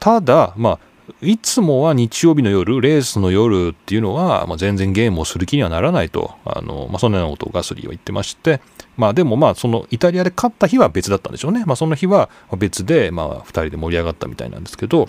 [0.00, 0.78] ただ、まあ
[1.22, 8.60] いつもは日曜日の夜、レースの夜っていうのは、まあ、全然ゲームをする気にはならないと、あのまあ、そんなようなことをガスリーは言ってまして、
[8.96, 11.64] まあ、でもまあそのイタリアで勝った日は別だったんでしょうね。
[11.64, 15.08] まあ、その日は別で、まあ、2人で盛り上がったみたいなんですけど、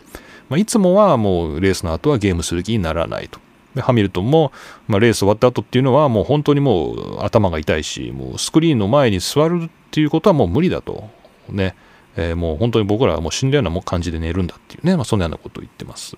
[0.50, 3.40] まあ、いつもはもうレースの後はゲームする気にならないと。
[3.76, 4.52] でハミルトンも、
[4.88, 11.10] まあ、レース終わった後っていうのはもう本当にもう頭が痛いし、もうスクリーンの前に座るっていうことはもう無理だと。
[11.50, 11.76] ね。
[12.20, 16.18] えー、もう本当に僕らはもう死んだような感じで寝るんだっていうね、まあ、そんなようなことを言ってます。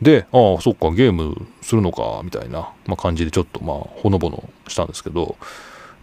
[0.00, 5.36] で、ああ、そっか、ゲームするのか、みたいな、まあ、感じでちょっと、まあ、ほのぼのしたんですけど、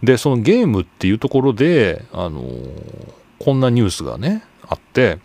[0.02, 5.18] で、そのゲームっていうところで、あのー、こんなニュースがね、あって、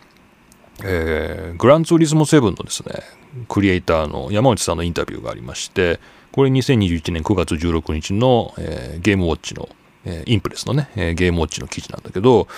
[0.82, 3.02] えー、グランツーリスモ7のですね、
[3.48, 6.00] クリエイターの山内さんのインタビューがありまして、
[6.32, 9.68] これ2021年9月16日の、えー、ゲームウォッチの、
[10.04, 12.48] えー、インプレスのね、えー、ゲームウォッチの記事なんだけど、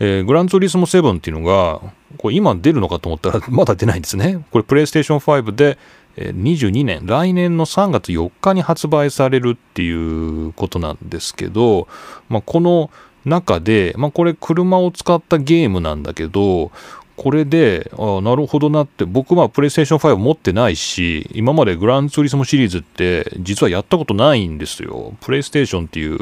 [0.00, 1.80] えー、グランツーリスモ7っていうのが、
[2.18, 4.44] これ今出るのかと思ったら まだ出ないんですね。
[4.50, 5.78] これプレイステーション5で
[6.16, 11.86] 22年、来年の3月4日に発売されるっていうことなんですけど、
[12.28, 12.90] まあ、この
[13.24, 16.72] 中で、まあ、これ車を使ったゲームなんだけど、
[17.16, 25.14] これで、あなるほどなって、僕はプレイステーション5持ってないし、今までグランツーリスモシリーズって実はやったことないんですよ。
[25.20, 26.18] プレイステーションっていう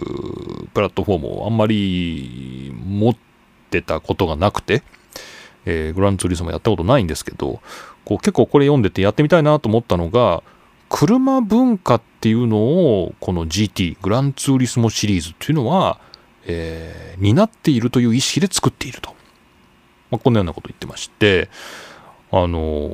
[0.69, 3.26] プラットフォームをあんまり持って
[3.83, 4.83] たことがなくて、
[5.65, 7.61] えー、グランツーリスモやったことないんですけど、
[8.05, 10.43] こう結構これ読んでてやってみたいなと思ったのが、
[10.89, 15.99] 車文化っていうのを、この GT、グランツーリスモシリーズっていうのは、
[16.47, 19.15] えー、担っているという意識で作っていると。
[20.11, 21.49] まあ、こんなようなこと言ってまして、
[22.31, 22.93] あのー、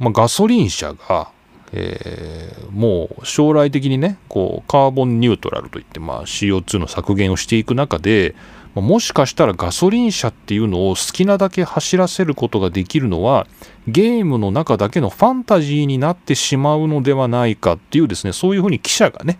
[0.00, 1.30] まあ、ガソリン車が、
[1.72, 8.34] えー、もう将来的にね、こう、カーボンニュートラルといって、まあ、CO2 の削減をしていく中で、
[8.80, 13.46] もしかしたらガソリン車っていうのを好きなだけ走らせることができるのは
[13.88, 19.38] ゲームの中だけのファンタジーになってしまうのではないかっていうですねそういうふうに記者がね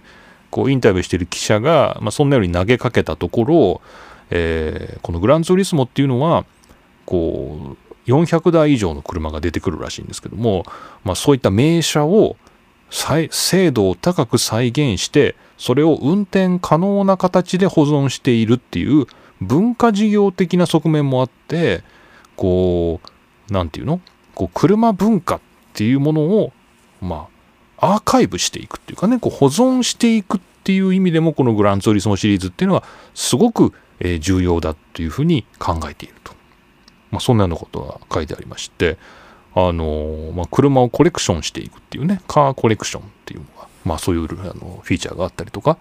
[0.51, 3.81] こうインタビューしてる記者が、まあ、そんなように投げかけたところ、
[4.31, 6.47] えー、このグランツーリスモっていうのは
[7.05, 10.65] こう400台以上の車が出てくるらしいんですけども、
[11.05, 12.37] まあ、そういった名車を
[13.31, 19.07] 精度を高く再現してそれを運転可能な形で保存しているっていう
[19.41, 21.83] 文化事業的な側面もあって、
[22.37, 23.01] こ
[23.51, 24.01] う、なんていうの？
[24.35, 25.41] こう、車文化っ
[25.75, 26.53] ていうものを
[27.01, 27.29] ま
[27.79, 33.73] あ、アーカイブしていくっていうかね、こう保存していくっていう意味でも、このグランツーリスモシリーズっていうのは、すごく、
[34.21, 36.33] 重要だというふうに考えていると。
[37.11, 38.99] まあ、そんなようなことが書いてありまして、
[39.55, 45.79] あのまあ、車をコレクションしていくっていうね、カーコレクションっていうのが、まあ、そういうあのフィーチャーがあったりとか、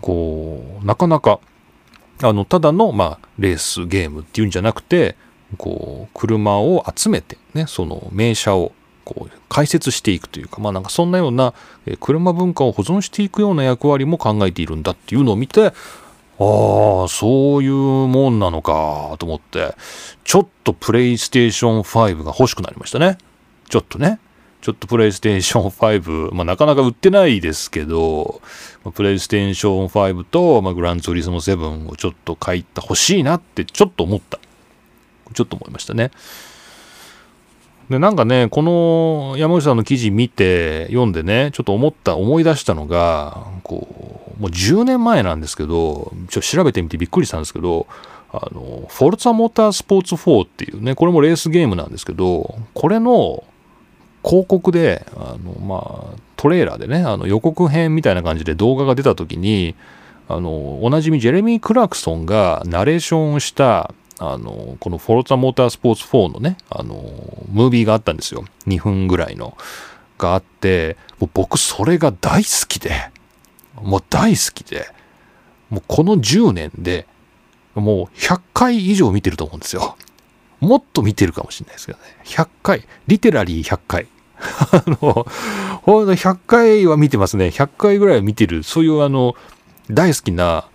[0.00, 1.40] こう、なかなか、
[2.22, 5.16] あの、ただの、まあ、レースゲームっていうんじゃなくて、
[5.56, 8.72] こう、車を集めて、ね、その名車を、
[9.04, 11.54] こう、解説していくというか、まあなんかそんなような、
[11.86, 15.72] え車文化を保存していくような役割も考えているんだっていうのを見て、ああ、
[17.08, 19.74] そういうもんなのかと思って、
[20.24, 23.18] ちょっとプレイステーション5が欲しくなりましたね。
[23.68, 24.20] ちょっとね。
[24.60, 28.40] ちょっとプレイステーション5、まあ、なかなか売ってないですけど、
[28.84, 34.38] まあプレイステーション5と、まあ、グランツーリスモ7をちょっと書いて欲しいなってちょっと思った。
[35.34, 36.10] ちょっと思いましたね。
[37.90, 47.86] で、なんかね、この山口さんの記事見て、読んでね、ちょっと思った、思い出したのが、こう、もう10年前なんですけど、ちょっと調べてみてびっくりしたんですけど、
[48.30, 53.44] あの、フォルツァモータースポーツ4っていうね、これもレースゲームなんですけど、これの
[54.28, 59.74] 広告で、あの、まあ、トレーラーでね、あの予告編みたいな感じで動画が出た時に、
[60.28, 66.94] あの、おなじみジェレミー・クラクソンがナレーションをしたあの、このフォルツァモータースポーツ4のね、あの、
[67.50, 68.44] ムービーがあったんですよ。
[68.66, 69.56] 2分ぐらいの。
[70.18, 72.90] があって、もう僕それが大好きで、
[73.80, 74.88] もう大好きで、
[75.70, 77.06] もうこの10年で、
[77.74, 79.96] もう100回以上見てると思うんですよ。
[80.58, 82.04] もっと見てるかもしれないですけどね。
[82.24, 84.08] 100回、リテラリー100回。
[84.40, 85.26] あの、
[85.82, 87.48] ほんと100回は見てますね。
[87.48, 89.34] 100回ぐらいは見てる、そういうあの、
[89.90, 90.68] 大好きな、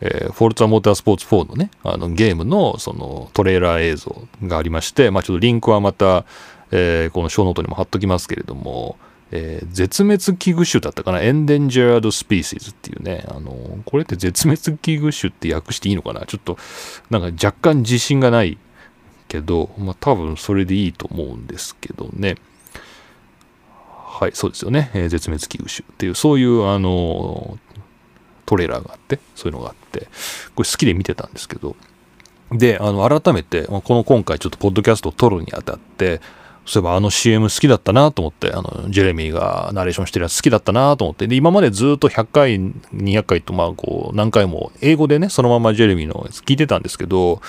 [0.00, 6.24] えー、フォルツァモータースポーツ4のね、あのゲームのそのトレーラー映像がありまして、まあちょっとリンクはまた、
[6.70, 8.96] えー、このショーノートにも貼っときますけれども、
[9.30, 13.52] えー、絶滅危惧種だったかな、エンデンジャードスピーシーズっていうね、あの
[13.84, 16.26] これって絶滅危惧種って訳していいのかな？
[16.26, 16.58] ちょっと、
[17.10, 18.56] なんか若干自信がない
[19.26, 22.36] けど、まあ多分それでいいと思うんですけどね。
[24.18, 24.90] はい、そうですよね。
[24.94, 27.58] えー、絶滅危惧種っていう、そういう、あの
[28.46, 30.08] トレーラーがあって、そういうのがあって、
[30.54, 31.76] これ好きで見てたんですけど、
[32.50, 36.20] で、あの、改めて、この今回ちょっとポッドキャストを撮るにあたって、
[36.64, 47.40] そういえばあの CM 好きだったなと思って、あの、ジェレミーがナレーションしてるやつ好きだったなと思って、で、今までずっと100回、200回と、まあ、こう、何回も英語でね、そのままジェレミーのやつ聞いてたんですけど、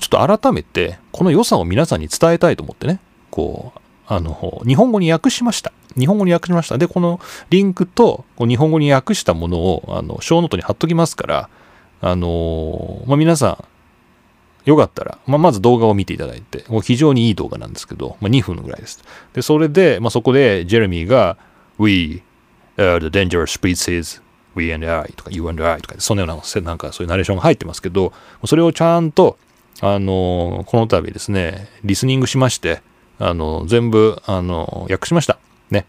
[0.00, 3.00] ちょっと改めて、この良さを皆さんに伝えたいと思ってね、
[3.30, 3.79] こう、
[4.12, 5.72] あの、日本語に訳しました。
[5.96, 6.76] 日本語に訳しました。
[6.78, 11.48] で、このリンクと日本語に訳したものを、あの、ショーノートに貼っときますから、
[12.00, 19.00] あのまあ、皆さん、よかったら、まあ、まず動画を見ていただいて、もう非常にいい動画なんですけど、まあ、2分ぐらいです。
[19.32, 21.36] で、それで、まあ、そこで、ジェレミーが、
[21.78, 22.24] We
[22.78, 24.20] are the dangerous species,
[24.56, 28.12] we and I とか You and I とか、そのような、なんかそういうナレーションが入ってますけど、
[28.44, 29.38] それをちゃんと、
[29.82, 32.82] あのこの度ですね、リスニングしまして、
[33.20, 35.38] あの、全部、あの、訳しました。
[35.70, 35.86] ね。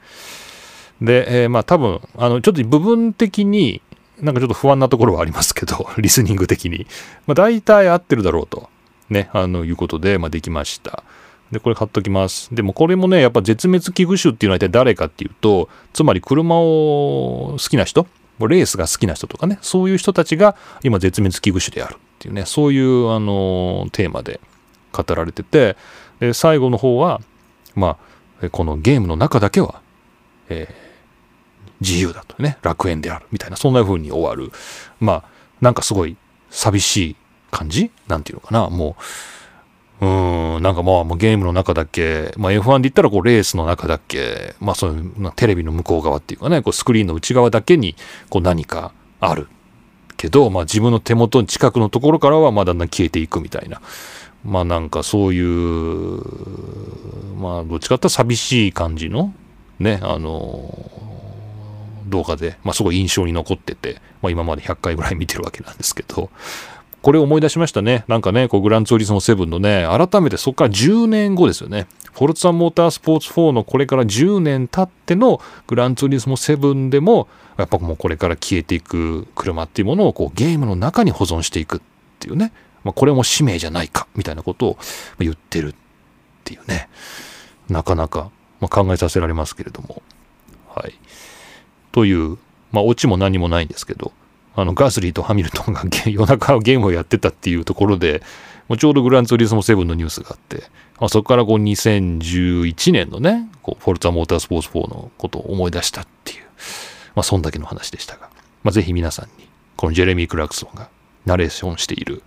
[1.01, 3.81] で、えー、まあ多分、あの、ちょっと部分的に、
[4.19, 6.85] なんかちょっと不安なところはありますけど、 リスニング的に。
[7.25, 8.69] まあ大体合ってるだろうと、
[9.09, 11.03] ね、あの、いうことで、まあできました。
[11.51, 12.53] で、これ買っときます。
[12.53, 18.07] でもこれもね、やっぱ絶滅危惧種っていうのは一体誰かっていうと、つまり車を好きな人、
[18.47, 24.39] レースが好きな人とかね、そういう人たちが今絶滅危惧種であるっていうね、そういう、あの、テーマで
[24.91, 25.75] 語られてて、
[26.21, 27.19] で最後の方は、
[27.75, 27.97] ま
[28.41, 29.81] あ、このゲームの中だけは、
[30.49, 34.51] えー、自由だとね、楽園であるみたいな、そんな風に終わる。
[34.99, 35.23] まあ、
[35.61, 36.15] なんかすごい
[36.51, 37.15] 寂しい
[37.49, 38.95] 感じなんていうのかな、も
[39.99, 47.95] う、うーん、なんかまあ、もうゲームの中だけ、まあ F1 で言ったらこうレースの中だけ、まあそういう、テレビの向こう側っていうかね、こうスクリーンの内側だけに
[48.29, 49.47] こう何かある
[50.17, 53.81] けど、まあ自分の手元に近くのところからはまあだんだん消えていくみたいな。
[54.43, 56.21] まあなんかそういう、
[57.37, 59.33] まあどっちかって寂しい感じの、
[59.79, 60.91] ね、あの、
[62.07, 66.29] 動画で、まあすごい印象に残ってて、まあ今まで100回ぐらい見てるわけなんですけど、
[67.01, 68.03] これ思い出しましたね。
[68.07, 71.87] なんかね、こうグランツーリスモ7のね、改めてそこから10年後ですよね。
[72.13, 77.27] フォルツァモータースポーツ4のこれから10年経ってのグランツーリスモ7でも、
[77.57, 81.81] やっぱもうこれから消えていく車っていうものをこうゲームの中に保存していくっ
[82.19, 82.51] ていうね。
[82.83, 84.77] まあ、これも使命じゃないか、みたいなことを
[85.19, 85.75] 言ってるっ
[86.43, 86.89] ていうね。
[87.69, 90.01] なかなか、まあ、考えさせられますけれども。
[90.67, 90.93] はい。
[91.91, 92.37] という、
[92.71, 94.11] まあ、オチも何もないんですけど、
[94.55, 98.21] あの、ガスリーとハミルトンが夜中ゲームをやってたっていうところで、
[98.67, 100.63] もうちょうどグランツーリスモ7のニュースがあって、
[100.99, 106.43] まあ、そこからこう2011年のね、こうフォルツァモータースポーツ4のことを思い出したっていう、
[107.15, 108.29] まあ、そんだけの話でしたが、
[108.63, 110.89] まあ、ぜひ皆さんに、このジェレミー・クラクソンが
[111.25, 112.23] ナレーションしている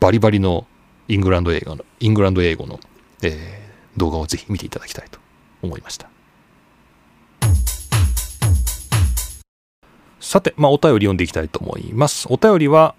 [0.00, 0.66] バリバリの
[1.08, 2.80] イングランド映画の、イングランド英語の、
[3.22, 5.18] えー、動画をぜひ見ていただきたいと
[5.62, 6.08] 思いました。
[10.20, 12.26] さて、まあ、お便り読んでいきたいと思います。
[12.28, 12.94] お便りは、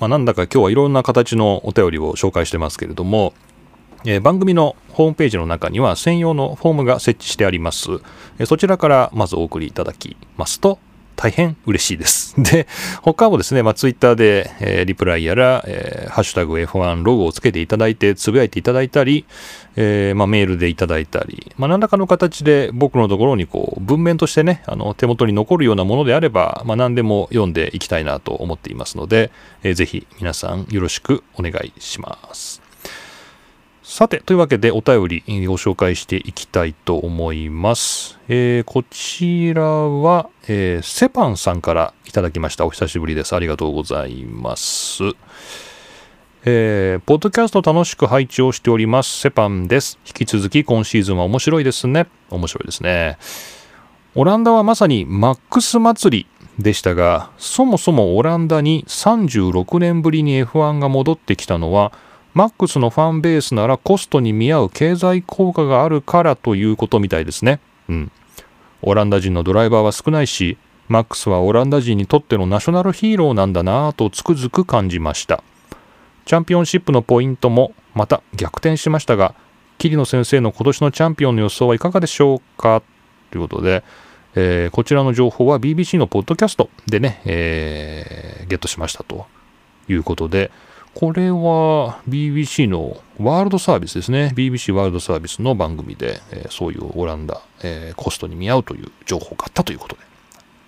[0.00, 3.34] まあ、なんだか今日はいろんな形のお便りを紹介してますけれども、
[4.04, 7.92] えー、番組のホームページの中には専用のフォームが設置してあります。
[8.38, 10.80] えー、そちらからまずお送りいただきますと、
[11.22, 12.34] 大変嬉しいです。
[12.42, 12.66] で、
[13.00, 19.24] 他もですね、まあ、ツイッターで、えー、リプライやら、えー、ハッシュタグ F1 ロゴをつけていただいて、つぶやいていただいたり、
[19.76, 29.30] えー、まあ、メールでいただいたり、まあ、何らかの形で僕のところにこう、文面としてね、あの、手元に残るようなものであれば、まあ、何でも読んでいきたいなと思っていますので、
[29.62, 32.61] えー、ぜひ皆さんよろしくお願いします。
[33.84, 38.16] さて、というわけでお便りご紹介していきたいと思います。
[38.28, 42.64] えー、こちらは、えー、セパンさんからいただきました。
[42.64, 43.34] お久しぶりです。
[43.34, 45.02] ありがとうございます。
[46.44, 49.20] えー、ポッドキャスト楽しく配置をしております。
[49.20, 49.98] セパンです。
[50.06, 52.06] 引き続き今シーズンは面白いですね。
[52.30, 53.18] 面白いですね。
[54.14, 56.26] オランダはまさにマックス祭り
[56.62, 61.92] でしたが、そもそもオランダに36年ぶりに F1 が戻ってきたのは、
[62.34, 67.60] マックスのファンベースならコストに見合う経済効果があるからということみたいですね。
[67.88, 68.12] うん。
[68.80, 70.56] オランダ人のドライバーは少ないし、
[70.88, 75.42] マックスはオランダ人にとってのナショナルヒーローなんだなぁとつくづく感じました。
[76.24, 79.34] チャンピオンシップのポイントもまた逆転しましたが、
[79.78, 82.82] 桐野先生の今年のチャンピオンの予想はいかがでしょうか
[83.30, 83.84] ということで、
[84.34, 89.26] えー、こちらの情報は BBC のポッドキャストでね、えー、ゲットしましたと
[89.88, 90.50] いうことで、
[90.94, 94.32] これは BBC のワールドサービスですね。
[94.34, 100.02] BBC ワールドサービスの番組で、えー、そういうオランダ、えー、コストに見合うという情報があったということで、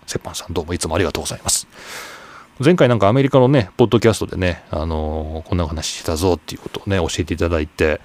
[0.07, 1.67] セッパンさんどうもいつもありがとうございます。
[2.59, 8.01] 前回なんかアメリカのね、ポッドキャストでね、あのー、こんな話したぞっていうことをね、教えていただいて、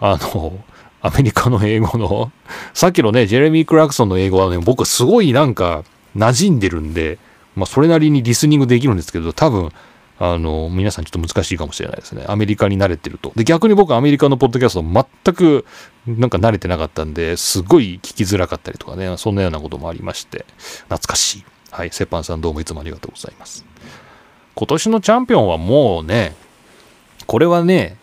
[0.00, 0.58] あの
[1.02, 2.32] アメリカの英語の
[2.74, 5.84] さっきのね、ジェレミー・クラクソンの英語はね、僕すごいなんか
[6.16, 7.18] 馴染んでるんで、
[7.54, 9.70] まあそれなりにリスニングできるんですけど、多分、
[10.18, 12.24] あの、皆さんちょっと難しいかもしれないですね。
[12.28, 13.32] アメリカに慣れてると。
[13.34, 15.66] で、逆に僕アメリカのポッドキャスト全く
[16.06, 20.44] なんか慣れてなかったんで、すごい聞きづらかったりとかね、そんなようなこともありまして、
[20.84, 21.44] 懐かしい。
[21.70, 23.64] はい、セパンさんどうもいつもありがとうございます。
[24.54, 26.36] 今年のチャンピオンはもうね、
[27.26, 27.96] これはね、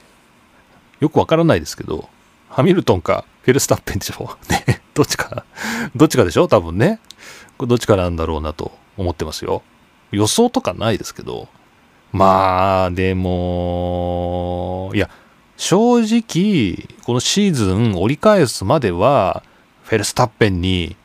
[1.00, 2.10] よくわからないですけど、
[2.50, 5.46] ハミルトンかフェルスタッペンでしょ ね、どっちか、
[5.96, 7.00] どっちかでしょ多分ね。
[7.58, 9.62] どっちかなんだろうなと思ってますよ。
[10.12, 11.48] 予想とかないですけど、
[12.12, 15.10] まあ、でも、いや、
[15.58, 19.44] 正直、このシーズン折り返すまでは、
[19.84, 20.96] フェルスタッペンに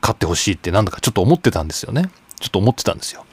[0.00, 2.10] 勝ってほしいってなんだかちょっと思ってたんですよね。
[2.40, 3.24] ちょっと思ってたんですよ。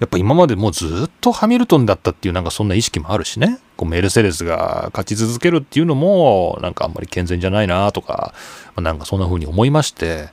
[0.00, 3.58] やっぱ今までもうずっとハミルトンだったっていうなんかそんな意識もあるしね。
[3.76, 8.34] こうメルセデスが勝ち続けるっていうのもなんかあんまり健全じゃないなとか、
[8.76, 10.28] なんかそんな風に思いまして、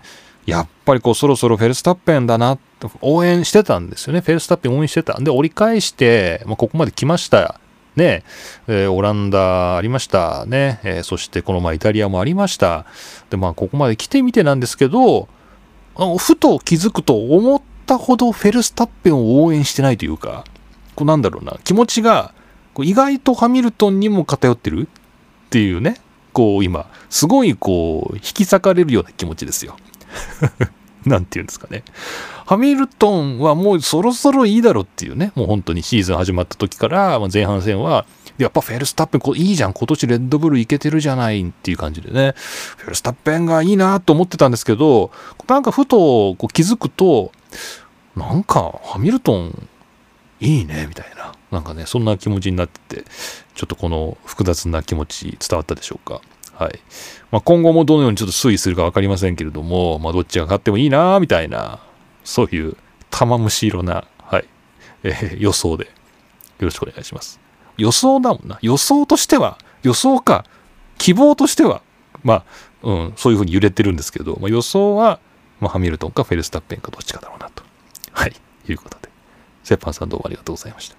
[0.45, 2.70] やっぱりこうそろそろフェルスタッペンだなって、
[3.01, 4.21] 応援してたんですよね。
[4.21, 5.19] フェルスタッペン応援してた。
[5.19, 7.59] で、折り返して、まあ、ここまで来ました。
[7.95, 8.23] ね、
[8.67, 12.85] えー、オランダありましたね、えー、そしてこの前イタリアもありました。
[13.29, 15.27] で、まあ、ここまで来てみてなんですけど、
[16.17, 20.45] ふと気づくと思ったほどフェルスタッペンを応援してないというか、
[20.95, 22.33] こうなんだろうな、気持ちが
[22.79, 25.97] 意外とハミルトンにも偏ってるっていうね、
[26.31, 29.75] こう今、すごいこう、引き裂かれるような気持ちですよ。
[31.05, 31.83] なんて言うんですかね。
[32.45, 38.05] ハミルトンはもうそろそろいいだろっていうね、もう本当にシーズン始まった時から、ま前半戦は、
[38.37, 42.33] やっぱフェルスタッペンこういいじゃん、今年レッドブルいけてるじゃないっていう感じでね、
[42.77, 45.11] フェルスタッペンがいいなと思ってたんですけど、
[45.47, 45.97] なんかふと
[46.35, 47.31] こう気づくと、
[48.15, 49.67] なんかハミルトン
[50.41, 51.33] いいね、みたいな。
[51.51, 53.05] なんかね、そんな気持ちになってて、
[53.55, 56.21] ちょっとこの複雑な気持ち伝わったでしょうか。
[56.61, 56.79] はい。
[57.31, 61.79] まあ、今後もどのようにちょっと推移するか分かりませんけれども、まあ、どっちが勝ってもいいなみたいな、
[62.23, 62.77] そういう
[63.09, 64.45] 玉虫色な、はい、
[65.01, 65.91] えー、予想でよ
[66.59, 67.39] ろしくお願いします。
[67.77, 68.59] 予想だもんな。
[68.61, 70.45] 予想としては、予想か、
[70.99, 71.81] 希望としては、
[72.23, 72.45] まあ、
[72.83, 75.19] うん、そういうふうに揺れてるんですけど、まあ、予想は、
[75.59, 77.63] まあ、ハミルトンかフェルスタッペンかどっちかだろうなと。
[78.11, 78.35] はい、
[78.69, 79.09] いうことで。
[79.63, 80.97] セッパンさんどうもありがとうございました。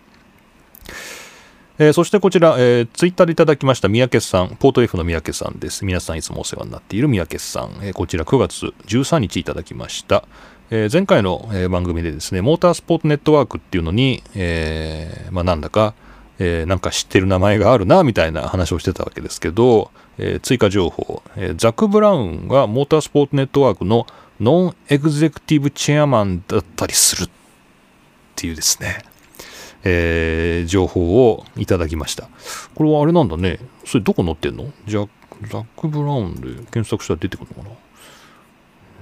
[1.78, 5.84] えー、そしてこちら、えー、ツイッターでいただきました三宅さん、ポート F の三宅さんです。
[5.84, 10.24] 皆さんいつもお世話になっている三宅さん、えー、こちら9月13日いただきました。
[10.70, 15.94] え、前回の、え、番組でですね、モータースポーツネットワークっていうのに、え、まあ、なんだか、
[16.38, 24.06] え、なんか知ってる名前があるなみたいな話をしてたわけですけど、え、追加情報、え、ザック・ブラウンがモータースポーツネットワークの
[24.40, 27.30] ノンエグゼクティブチェアマンだったりするっ
[28.34, 29.04] ていうですね、
[29.84, 32.28] えー、情報をいただきました。
[32.74, 33.58] これはあれなんだね。
[33.84, 34.72] それどこ載ってんの？
[34.86, 35.06] じゃ
[35.50, 37.74] ザック・ブラウンで検索したら出てくるのかな？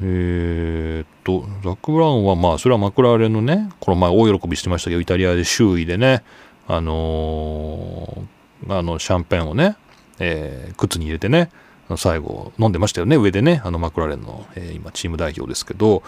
[0.03, 6.25] えー、っと、ザック・ブラウンはまあ、それはマクラーレンのね、この前大喜びしてましたけど、イタリアで周囲でね、
[6.67, 9.77] あのー、あの、シャンペンをね、
[10.19, 11.51] えー、靴に入れてね、
[11.97, 16.03] 最後飲んでましたよね、上でね、あのマクラーレンの、えー、今チーム代表ですけど、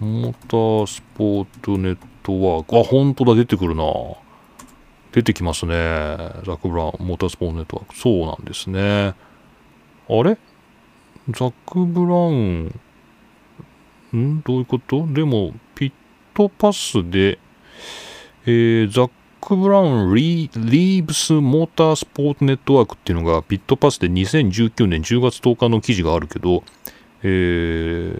[0.00, 1.98] モータースポーツネッ
[2.28, 3.84] トワーク、あ、本当だ、出てくるな。
[5.12, 5.72] 出てきますね。
[5.74, 7.96] ザック・ブラウン、モータースポーツネットワーク。
[7.96, 9.14] そうなんですね。
[10.10, 10.36] あれ？
[11.30, 12.66] ザック・ブラウン、
[14.14, 14.42] ん？
[14.42, 15.06] どういうこと？
[15.06, 15.92] でも、ピッ
[16.34, 17.38] トパスで、
[18.44, 19.10] えー、ザッ
[19.40, 26.62] ク・ブラウンリリーブス・モータースポーツネットワークっていうのがピットパスで2019年10月10日の記事があるけど、
[27.22, 28.12] え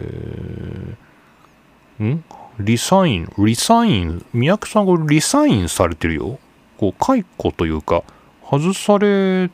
[1.99, 2.23] ー、ん？
[2.59, 6.39] resign、resign、三宅さんが resign されてるよ。
[6.77, 8.03] こう、解雇というか、
[8.49, 9.49] 外され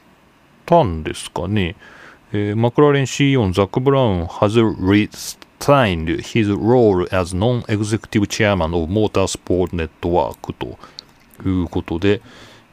[0.65, 1.75] たんですかね。
[2.33, 4.59] えー、マクラーレン CEO のザック・ブラウン has
[5.59, 10.77] resigned his role as non-executive chairman of Motorsport Network と
[11.47, 12.21] いうことで、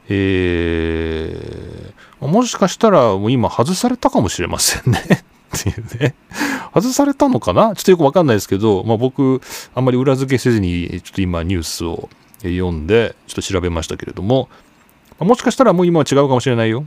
[0.08, 5.24] えー、もしかしたら今外されたかもしれませんね
[5.56, 6.14] っていうね。
[6.74, 7.74] 外されたのかな？
[7.74, 9.40] ちょっとよくわかんないですけど、まあ、僕、
[9.74, 12.08] あんまり裏付けせずに、ちょっと今ニュースを
[12.42, 14.48] 読んで、ちょっと調べましたけれども、
[15.18, 16.86] もしかしたらもう今は違うかもしれないよ。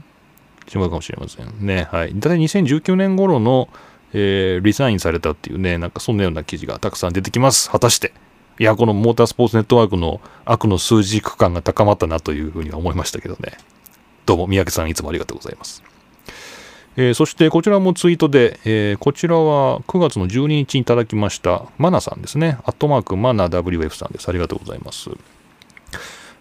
[0.74, 1.88] 違うかもしれませんね。
[1.92, 2.12] はい。
[2.18, 3.68] だい2019年頃の、
[4.12, 7.70] えー、リサインされたっていうね、なんかそんなような記事がたくさん出てきます。
[7.70, 8.12] 果たして。
[8.58, 13.52] いや、このモータースポーツネットワークの悪の数字区間が高まったなというふうには思いましたけどね。
[14.24, 15.82] どうも、三宅さんいつもありがとうございます。
[16.96, 22.58] えー、そしてこちらもツイートで、えー、こちらは9月の12日にいただきましたマナさんですね。
[22.64, 24.28] アットマークマナ WF さんです。
[24.28, 25.10] ありがとうございます。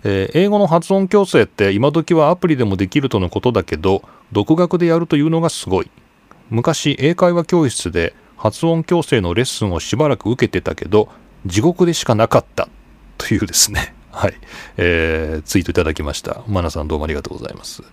[0.06, 5.90] えー、英語の発音矯正って今時はアプリでもできるとのことだけど、独学でやるというのがすごい。
[6.50, 11.10] 昔、英会話教室で発音矯正のレッスンをしばらく受けてたけど、
[11.46, 12.70] 地獄でしかなかった
[13.18, 14.34] というですね、はい、
[14.78, 16.44] えー、ツイートいただきました。
[16.48, 17.84] マナさんどうもありがとうございます。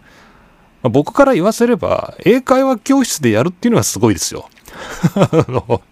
[0.82, 4.48] まあ、僕から言わせれば、英会話教室でやるっていうのがすごいですよ。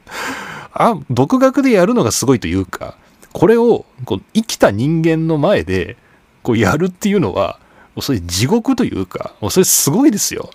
[0.72, 2.96] あ独学でやるのがすごいというか、
[3.32, 5.96] これをこう生きた人間の前で
[6.42, 7.58] こうやるっていうのは、
[7.94, 10.50] もうそれ地獄というか、もうそれすごいですよ。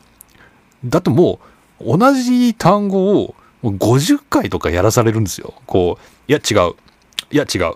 [0.84, 1.40] だっても
[1.80, 5.54] う、同じ単語を50回とかやらされるんですよ。
[5.66, 6.76] こう、いや違う。
[7.32, 7.76] いや違う。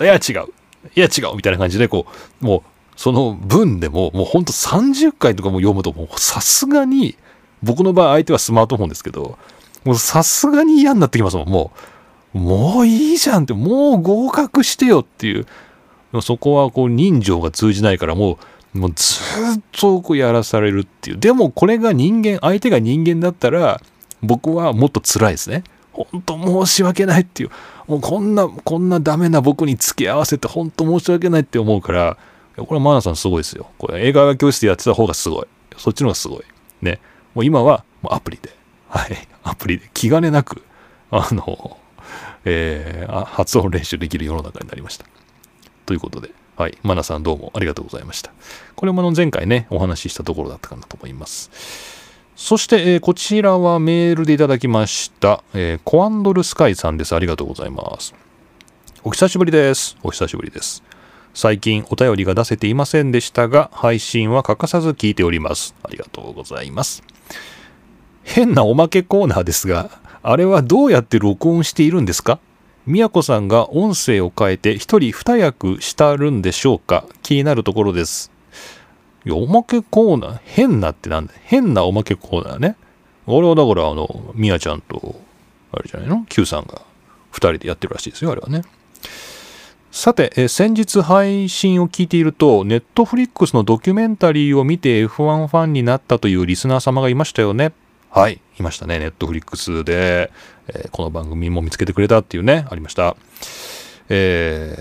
[0.00, 0.52] いや違う。
[0.94, 1.36] いや違う。
[1.36, 2.06] みたいな感じで、こ
[2.40, 2.62] う、もう、
[3.00, 7.16] その文でも、もうほんと30回とかも読むと、もうさすがに、
[7.62, 9.38] 僕の場合相手はスマートフォンですけど、
[9.86, 11.48] もうさすがに嫌になってきますもん。
[11.48, 11.72] も
[12.34, 15.46] う、もういいじゃんって、もう合格してよっていう。
[16.20, 18.38] そこはこう人情が通じないからも
[18.74, 19.22] う、もうず
[19.58, 21.18] っとこうやらされるっていう。
[21.18, 23.80] でもこれが人間、相手が人間だったら、
[24.22, 25.64] 僕はもっと辛いですね。
[25.94, 27.50] 本当申し訳ないっていう。
[27.86, 32.18] もうこんな、こんなダメな僕に付き合わせて本当申し訳ないって思うから、
[32.66, 33.70] これはマナさんすごいですよ。
[33.78, 35.46] これ映画画教室でやってた方がすごい。
[35.76, 36.42] そっちの方がすごい。
[36.82, 37.00] ね。
[37.34, 38.54] もう今はもうアプリで。
[38.88, 39.28] はい。
[39.42, 40.62] アプリで気兼ねなく、
[41.10, 41.78] あの、
[42.44, 45.06] えー、発音練習できる世の中になりました。
[45.86, 46.76] ということで、はい。
[46.82, 48.32] マナさんどうもありがとうございました。
[48.76, 51.50] これもあの前回ね、お話ししたところだったかなと思います。
[52.36, 55.42] そして、えー、こちらはメールでいただきました。
[55.54, 57.14] えー、コアンドルスカイさんです。
[57.14, 58.14] ありがとうございます。
[59.02, 59.96] お久しぶりです。
[60.02, 60.82] お久しぶりです。
[61.32, 65.74] 最近お便りが出せていませんでしたが、配信は欠かさず聞いております。
[65.82, 67.02] ありがとうございます。
[68.22, 69.90] 変なおまけコーナーですが、
[70.22, 72.40] あれはどうやって録音しているんですか？
[72.86, 77.06] 宮子さんが音声を変えて一人二役したるんでしょうか？
[77.22, 78.30] 気になるところです。
[79.24, 81.32] いや、おまけコーナー、変なってなんだ？
[81.44, 82.76] 変なおまけコーナーね。
[83.26, 85.20] 俺はだから、あの、みやちゃんと、
[85.72, 86.82] あれじゃないの ?Q さんが
[87.30, 88.62] 二人でやってるらしいですよ、あれはね。
[89.90, 97.72] さて、え先日配信を聞いていると、ネットフリックスのドキュメンタリーを見て F1 ファンになったというリスナー様がいましたよね。
[98.08, 99.00] はい、いましたね。
[99.00, 100.30] ネットフリックスで、
[100.68, 103.16] えー、この番組も見つけてくれたっていうね、ありました。
[104.08, 104.76] え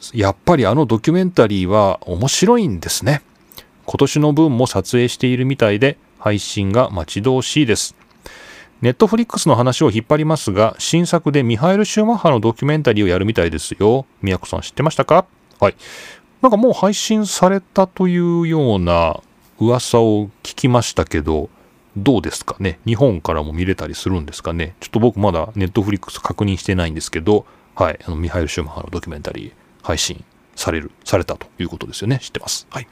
[0.00, 3.20] ー、やっぱりあのドキュメンタリーは面白いんですね。
[3.84, 7.94] 今年の分も撮影しているみたいで、配信が待ち遠しいです。
[8.80, 14.06] ネットフリックスの話を引っ張りますが、新作でミハエル・シューマッハのドキュメンタリーをやるみたいですよ。
[14.22, 15.26] 宮子さん知ってましたか？
[15.58, 15.74] はい。
[16.42, 19.20] なんかもう配信されたというような
[19.58, 21.50] 噂を聞きましたけど、
[21.96, 22.78] どうですかね？
[22.86, 24.76] 日本からも見れたりするんですかね？
[24.78, 29.52] ちょっと僕まだネットフリックス確認してないんですけど、はい、あのミハイル・シューマッハのドキュメンタリー
[29.82, 30.24] 配信
[30.54, 32.20] される、されたということですよね？
[32.22, 32.68] 知ってます？
[32.70, 32.86] はい。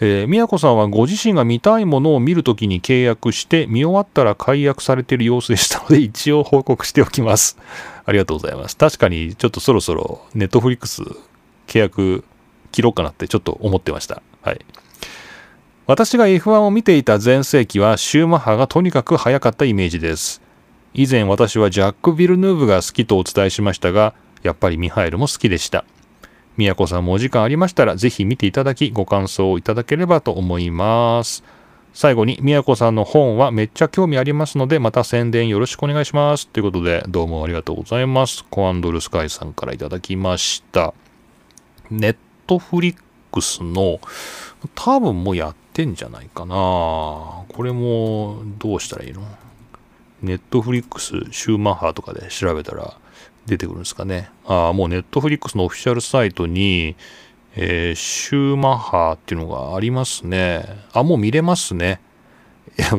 [0.00, 7.58] えー、宮子さんはご自身が見たいものを見るときに契約して見終わったら解約されている様子でしたので一応報告しておきます。
[8.06, 8.76] ありがとうございます。
[8.76, 11.02] 確かにちょっとそろそろネットフリックス
[11.66, 12.24] 契約
[12.70, 14.22] 切ろうかなってちょっと思ってました。
[14.42, 14.64] はい。
[15.86, 20.42] 私が F1 を見ていた前世紀はシューマッハがとにかく速かったイメージです。
[20.94, 25.84] 以前私はジャック・ビルヌーブが好きとお伝えしましたが、やっぱりミハエルも好きでした。
[26.58, 31.44] 宮子さんもお時間ありましたら、ぜひ見ていただき、ご感想をいただければと思います。
[31.94, 36.48] 最後に、宮子さんの本はめっちゃ興味ありますので、また宣伝よろしくお願いします。
[36.48, 38.44] ということで、どうもありがとうございます。
[38.50, 40.92] コアンドルスカイさんからいただきました。
[41.90, 42.96] ネットフリッ
[43.30, 44.00] クスの、
[44.74, 46.54] 多分もうやってんじゃないかな。
[46.54, 49.22] これも、どうしたらいいの？
[50.22, 52.96] ネットフリックス、シューマッハとかで調べたら、
[53.48, 54.30] 出てくるんですかね。
[54.46, 56.96] ああ、もうネットフリックスのオフィシャルサイトに、
[57.56, 60.64] えー、シューマッハっていうのがありますね。
[60.92, 62.00] あ、もう見れますね。
[62.78, 62.90] いや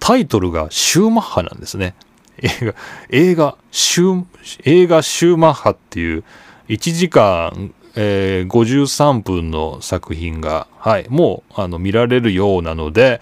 [0.00, 1.94] タイトルがシューマッハなんですね。
[2.40, 2.74] 映画、
[3.10, 6.24] 映画、シュー、映画シューマッハっていう
[6.68, 13.20] 1時間、えー、53分の作品が、はい、もうあの見られるようなので、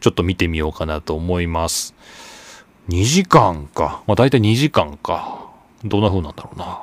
[0.00, 1.94] ちょっと見てみようかなと思います。
[2.88, 4.02] 2時間か。
[4.06, 5.43] まあ大体2時間か。
[5.84, 6.80] どんな風なんだろうな。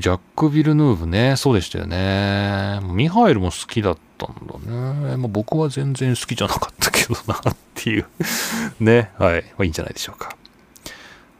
[0.00, 2.80] ジャック・ビルヌーブね、そうでしたよね。
[2.82, 5.16] ミハエルも好きだったんだね。
[5.16, 8.06] まあ、僕は全然好きじゃなかったけどなっていう
[8.80, 9.42] ね、はい。
[9.42, 10.37] まあ、いいんじゃないでしょうか。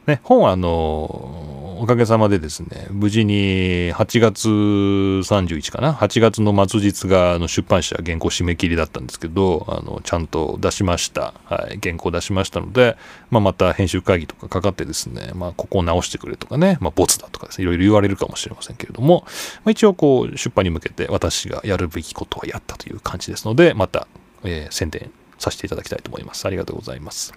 [0.09, 12.97] ね、本はあのおかげさまでですね、無事に8月31かな、8月の末日があの出版社原稿締め切りだったんですけど、あのちゃんと出しました、はい、原稿出しましたので、
[13.29, 19.23] まあ、また編集会議とかかかってですね、まあ、ここを直してくれとかね、まあ、ボツだとかですね、いろいろ言われるかもしれませんけれども、
[19.63, 24.07] まあ、一応こう出版に向けて私がやるべきことはやったという感じですので、また、
[24.43, 26.45] えー、宣伝させていただきたいと思います。
[26.45, 27.33] ありがとうございます。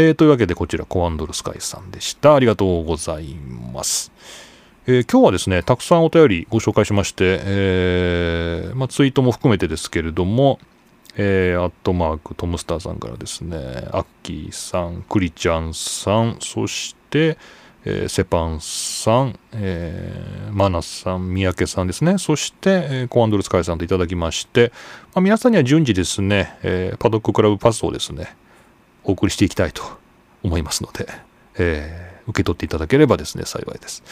[0.00, 2.36] えー、というわけでこちらコアンドルスカイさんでした。
[2.36, 3.34] ありがとうござい
[3.74, 4.12] ます。
[4.86, 10.60] えー、今日はですね、たくさんお便りご紹介しまして、えー、まあ、ツイートも含めてですけれども、
[11.16, 13.56] えー、アットマーク、トムスターさんからですね、
[13.90, 17.36] アッキーさん、クリちゃんさん、そして、
[17.84, 24.70] えー、セパンさん、えー、マナさん、三宅さんですね、そして、えー、コアンドルスカイさんといただきまして、
[25.06, 28.36] まあ、皆さんには順次ですね、えー、パドッククラブパスをですね、
[29.08, 29.82] お送りしていきたいと
[30.44, 31.08] 思いますので、
[31.58, 34.04] えー、受け取っていただければですね、幸いです。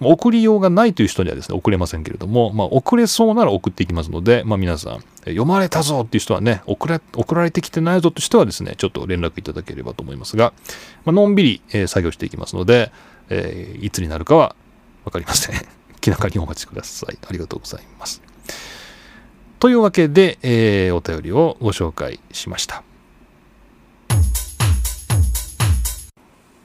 [0.00, 10.52] 送りようがないという人にはですね、送れませんけれども、まあ、送れそうなら送っていきますので、まあ、皆さん、読まれたぞっていう人はね、送ら送られてきてないぞという人はですね、ちょっと連絡いただければと思いますが、
[11.04, 12.92] まあのんびり、えー、作業していきますので、
[13.30, 14.54] えー、いつになるかは
[15.04, 15.56] 分かりません。
[16.02, 17.16] 気長にお待ちください。
[17.26, 18.20] ありがとうございます。
[19.58, 22.82] というわけで、えー、お便りをご紹介しました。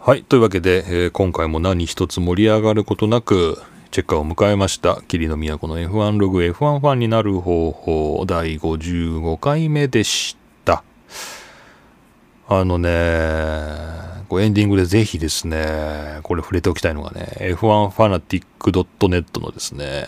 [0.02, 0.24] はい。
[0.24, 5.02] というわけで、えー、今回も何一つ盛り上がることなく、チェッカーを迎えました。
[5.10, 10.86] 霧の都の F1 ログ F1 ファンになる方法第55回目でした。
[12.48, 12.90] あのね、
[14.30, 20.08] こエンディングでぜひですね、これ触れておきたいのがね、F1fanatic.net のですね、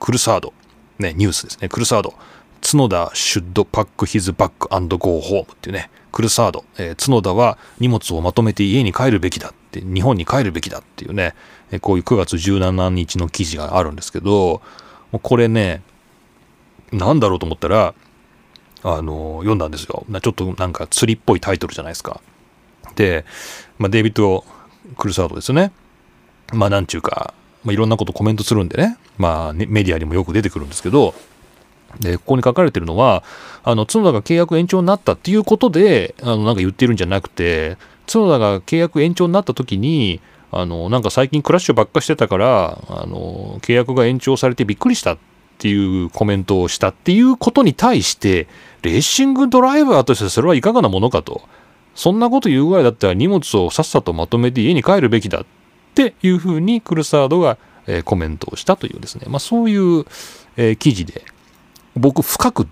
[0.00, 0.54] クルサード、
[0.98, 2.14] ね、ニュースですね、クルサード、
[2.62, 11.34] 角田シュッドパックヒズバックゴーホームっていうね、クルサード、えー、角田は荷物をまとめて家に帰るべきだって、日本に帰るべきだっていうね、
[11.70, 14.62] えこういう9月17日の記事があるんですけど、
[15.12, 15.82] もうこれね、
[16.90, 17.92] なんだろうと思ったら、
[18.82, 20.06] あの、読んだんですよ。
[20.22, 22.22] ちょっとなんか釣りっぽいタイトルじゃないですか。
[22.94, 23.26] で、
[23.76, 24.42] まあ、デイビッド・
[24.96, 25.70] クルサードですね。
[26.50, 31.14] まあ、なんちゅうか、まあ、いろんなことコメントするんでね、まあ、メディアにもよく出てくるんですけど、
[32.00, 33.22] で、ここに書かれてるのは、
[33.64, 37.76] あの、角田が契約延長になったっていうことで、あの、なんか言ってるんじゃなくて、
[38.06, 40.20] 角田が契約延長になった時に、
[40.52, 45.18] あの、なんか最近クラッシュばっかしてたから、あの、契約が延長されてびっくりしたっ
[45.58, 48.46] ていうコメントをしたっていうことに対して、
[48.82, 51.42] レーシングドライバーとしてそれはいかがなものかと。
[51.94, 55.46] そんなこと言うぐらいだったら荷物をさっさとまとめて家に帰るべきだっ
[55.94, 60.04] ていうふうにクルサードが、え、コメントをしたというですね、まあそういう、
[60.56, 61.24] え、記事で、
[61.96, 62.68] 僕深く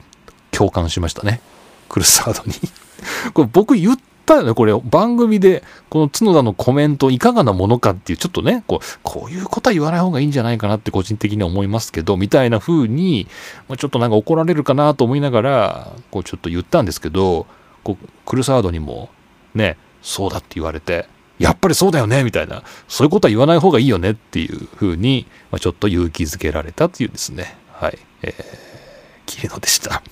[0.51, 1.41] 共感しましたね。
[1.89, 2.55] クルサードに。
[3.35, 13.27] これ僕言ったよね、これ、番組で、この角田のコメントいかがなものかっていう、ちょっとね、こう、こういうことは言わない方がいいんじゃないかなって個人的には思いますけど、みたいな風に、
[13.69, 17.47] ま、ちょっとなんか怒られるかなと思いながら、こう、ちょっと言ったんですけど、
[17.83, 19.11] こう、クルサードにも、
[19.55, 21.07] ね、そうだって言われて、
[21.39, 28.64] やっぱりそうだよねみたいな、そういうことは言わない方がいいよねっていう風に、ま、ちょっと勇気づけられたというですね、はい、えー、
[29.27, 30.03] 桐野でした。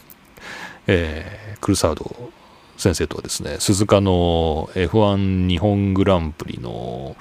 [0.86, 2.32] えー、クルサード
[2.76, 7.16] 先生とはですね、鈴鹿の F1 日本グランプリの、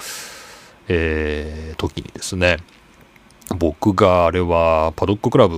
[0.88, 2.58] えー、時にですね、
[3.56, 5.58] 僕があれはパドッククラブ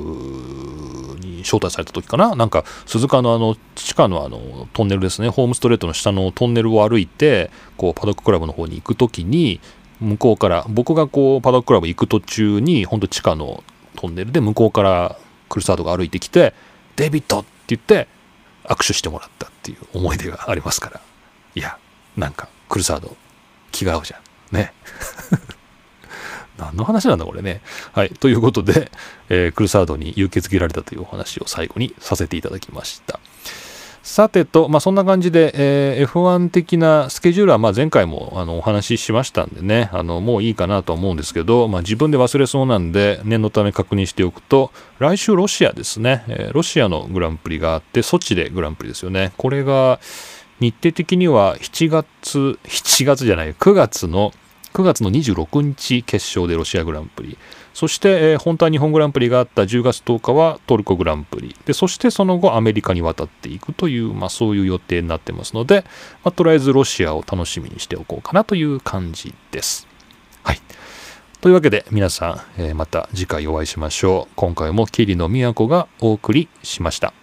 [1.20, 9.60] に招待された時かななんか鈴鹿のあの地下のあのトンネルですねホームストレートの下のトンネルを歩いてこうパドッククラブの方に行く時に
[10.00, 13.64] 向こうから僕がこうパドッククラブ行く途中にほんと地下の
[13.96, 15.18] トンネルで向こうから
[15.50, 16.54] クルサードが歩いてきて
[16.96, 18.08] 「デビット!」って言って
[18.66, 21.02] 握手してもらったっていう思い出がありますから。
[21.56, 21.78] いや
[22.18, 23.16] なんかクルサード
[23.72, 24.56] 気が合うじゃん。
[24.56, 24.74] ね。
[26.58, 27.62] 何の話なんだこれね。
[27.94, 28.92] はいということで、
[29.30, 33.20] えー、クルサードに勇気づけられたというお話を最後にさせていただきました。
[34.04, 49.32] さてと、まあ、そんな感じで、えー、F1 的なスケジュールは、まあ、前回もあのお話ししましたんでね、あのもういいかなと思うんですけど、まあ、自分で忘れそうなんで、念のため確認しておくと、来週ロシアですね、えー、ロシアのグランプリがあって、ソチでグランプリですよね。
[49.38, 50.02] これが、
[50.60, 54.34] 日程的には7月、7月じゃない、9月の、
[54.74, 57.38] 9月の26日決勝でロシアグランプリ。
[57.74, 65.84] そして、えー、本当は日本グランプリがあった10月10日はトルコグランプリでそしてその後アメリカに渡っていくという、まあ、そういう予定になってますので、
[66.24, 69.88] まあ、とりあえずロシアを楽しみにしておこうかなという感じです。
[70.44, 70.60] はい
[71.42, 74.34] というわけで皆さん、えー、また次回お会いしましょう。
[74.38, 77.14] 今回も桐野都がお送りしました。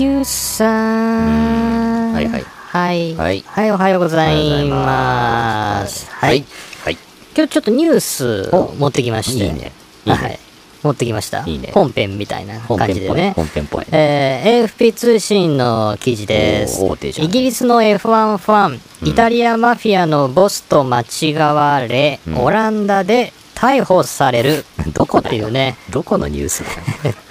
[0.00, 2.14] Q さん。
[2.14, 2.42] はいはい。
[2.42, 3.14] はい。
[3.16, 3.44] はい。
[3.46, 6.10] はい、おはようございます。
[6.10, 6.42] はい。
[6.82, 6.96] はい。
[7.36, 9.44] 今日ちょっとニュースを持ってきまして。
[9.44, 9.72] いいね。
[10.06, 10.38] いいねはい。
[10.82, 11.44] 持ってきました。
[11.46, 11.72] いいね。
[11.74, 13.34] 本編みたいな感じでね。
[13.36, 13.86] 本編っぽい。
[13.92, 16.82] えー、AFP 通信の記事です。
[17.18, 24.64] イギリスの F1 ファン、イタリアマフィアのボスと間違われ、オランダで逮捕される。
[24.94, 25.76] どこっていうね。
[25.90, 26.60] どこのニュース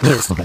[0.03, 0.36] ニュース。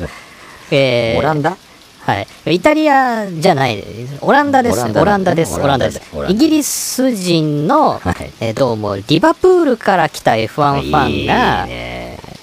[0.70, 1.58] えー、オランダ
[2.04, 2.54] はい。
[2.56, 3.82] イタリアじゃない、
[4.20, 4.78] オランダです。
[4.78, 5.58] オランダです。
[5.58, 6.02] オランダです。
[6.28, 11.66] イギリス人の、はい、えどうも、リバプールから来た F1 ファンが、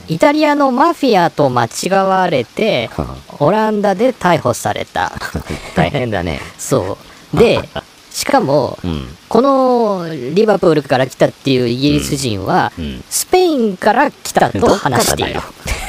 [0.08, 2.90] イタリアのマフィアと間違われて、
[3.38, 5.12] オランダで逮捕された。
[5.76, 6.42] 大変だね。
[6.58, 6.98] そ
[7.32, 7.38] う。
[7.38, 7.70] で、
[8.12, 15.40] しかも、 うん、このリバプールから来たっていうイギリス人は、うんうん、スペインから来たと話している。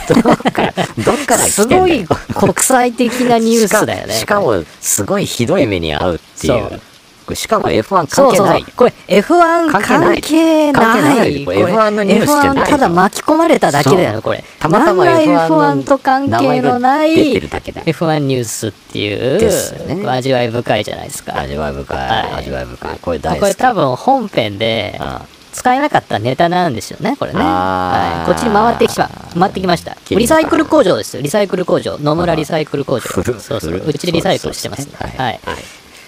[0.22, 0.74] どっから、
[1.04, 4.14] どっからすごい国際的なニュースだよね。
[4.14, 6.80] しかも、すごいひどい目に遭うっていう。
[7.34, 8.64] しかも F1 関係ない。
[8.76, 10.20] これ F1 関係ない。
[10.20, 11.44] 関係ない。
[11.44, 12.70] F1 のニュースじゃない。
[12.70, 14.44] ただ巻き込まれただけだよ、これ。
[14.58, 21.38] たまたま F1 と関係のない F1 ニュースっていう、ですね、味わい深いじゃないですか。
[21.38, 21.98] 味わい深い。
[22.34, 22.98] 味わい深い。
[23.00, 23.40] これ大好き。
[23.40, 25.00] これ多分本編で、
[25.52, 27.40] 使えなかったネタなんですよね、これね。
[27.40, 29.96] はい、こっちに回ってきた、回ってきました。
[30.10, 31.98] リサイクル工場ですよ、リサイクル工場。
[31.98, 33.00] 野村リサイクル工場。
[33.00, 33.20] そ
[33.56, 34.92] うそう、うちでリサイクルしてます、ね。
[34.98, 35.40] はい。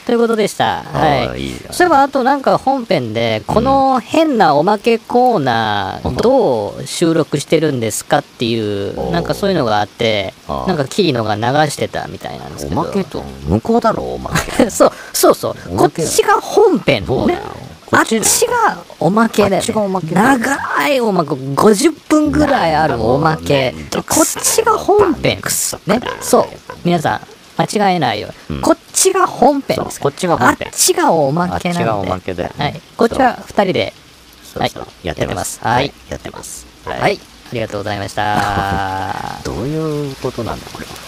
[0.07, 0.83] ということでした。
[0.83, 1.51] はい。
[1.73, 12.81] そういえば、あとなんか本編で、この変なおまけコーナー、どう収録してるんですかっていう、なんかそういうのがあって、なんか桐野が流してたみたいなんですけど。
[12.81, 14.69] おまけと、向こうだろ、おまけ。
[14.69, 15.77] そう、そうそう。
[15.77, 17.41] こっちが本編ね。
[17.97, 21.31] あっちがおまけで、ね、長いおまけ。
[21.31, 23.75] 50分ぐらいあるおまけ。
[23.93, 25.41] こっちが本編
[25.87, 26.01] ね。
[26.21, 26.45] そう。
[26.85, 27.21] 皆さん
[27.57, 30.69] 間違えないよ、うん、こっちが本編ですこっちが本編。
[30.69, 31.79] あっちがおまけなんで。
[31.79, 33.93] あっちがおまけで、はい、こっちは2人で。
[34.57, 34.73] はい、
[35.03, 35.61] やってます。
[35.65, 36.67] はい、やってます。
[36.85, 39.41] はい、ありがとうございました。
[39.45, 41.04] どういうことなんだこれは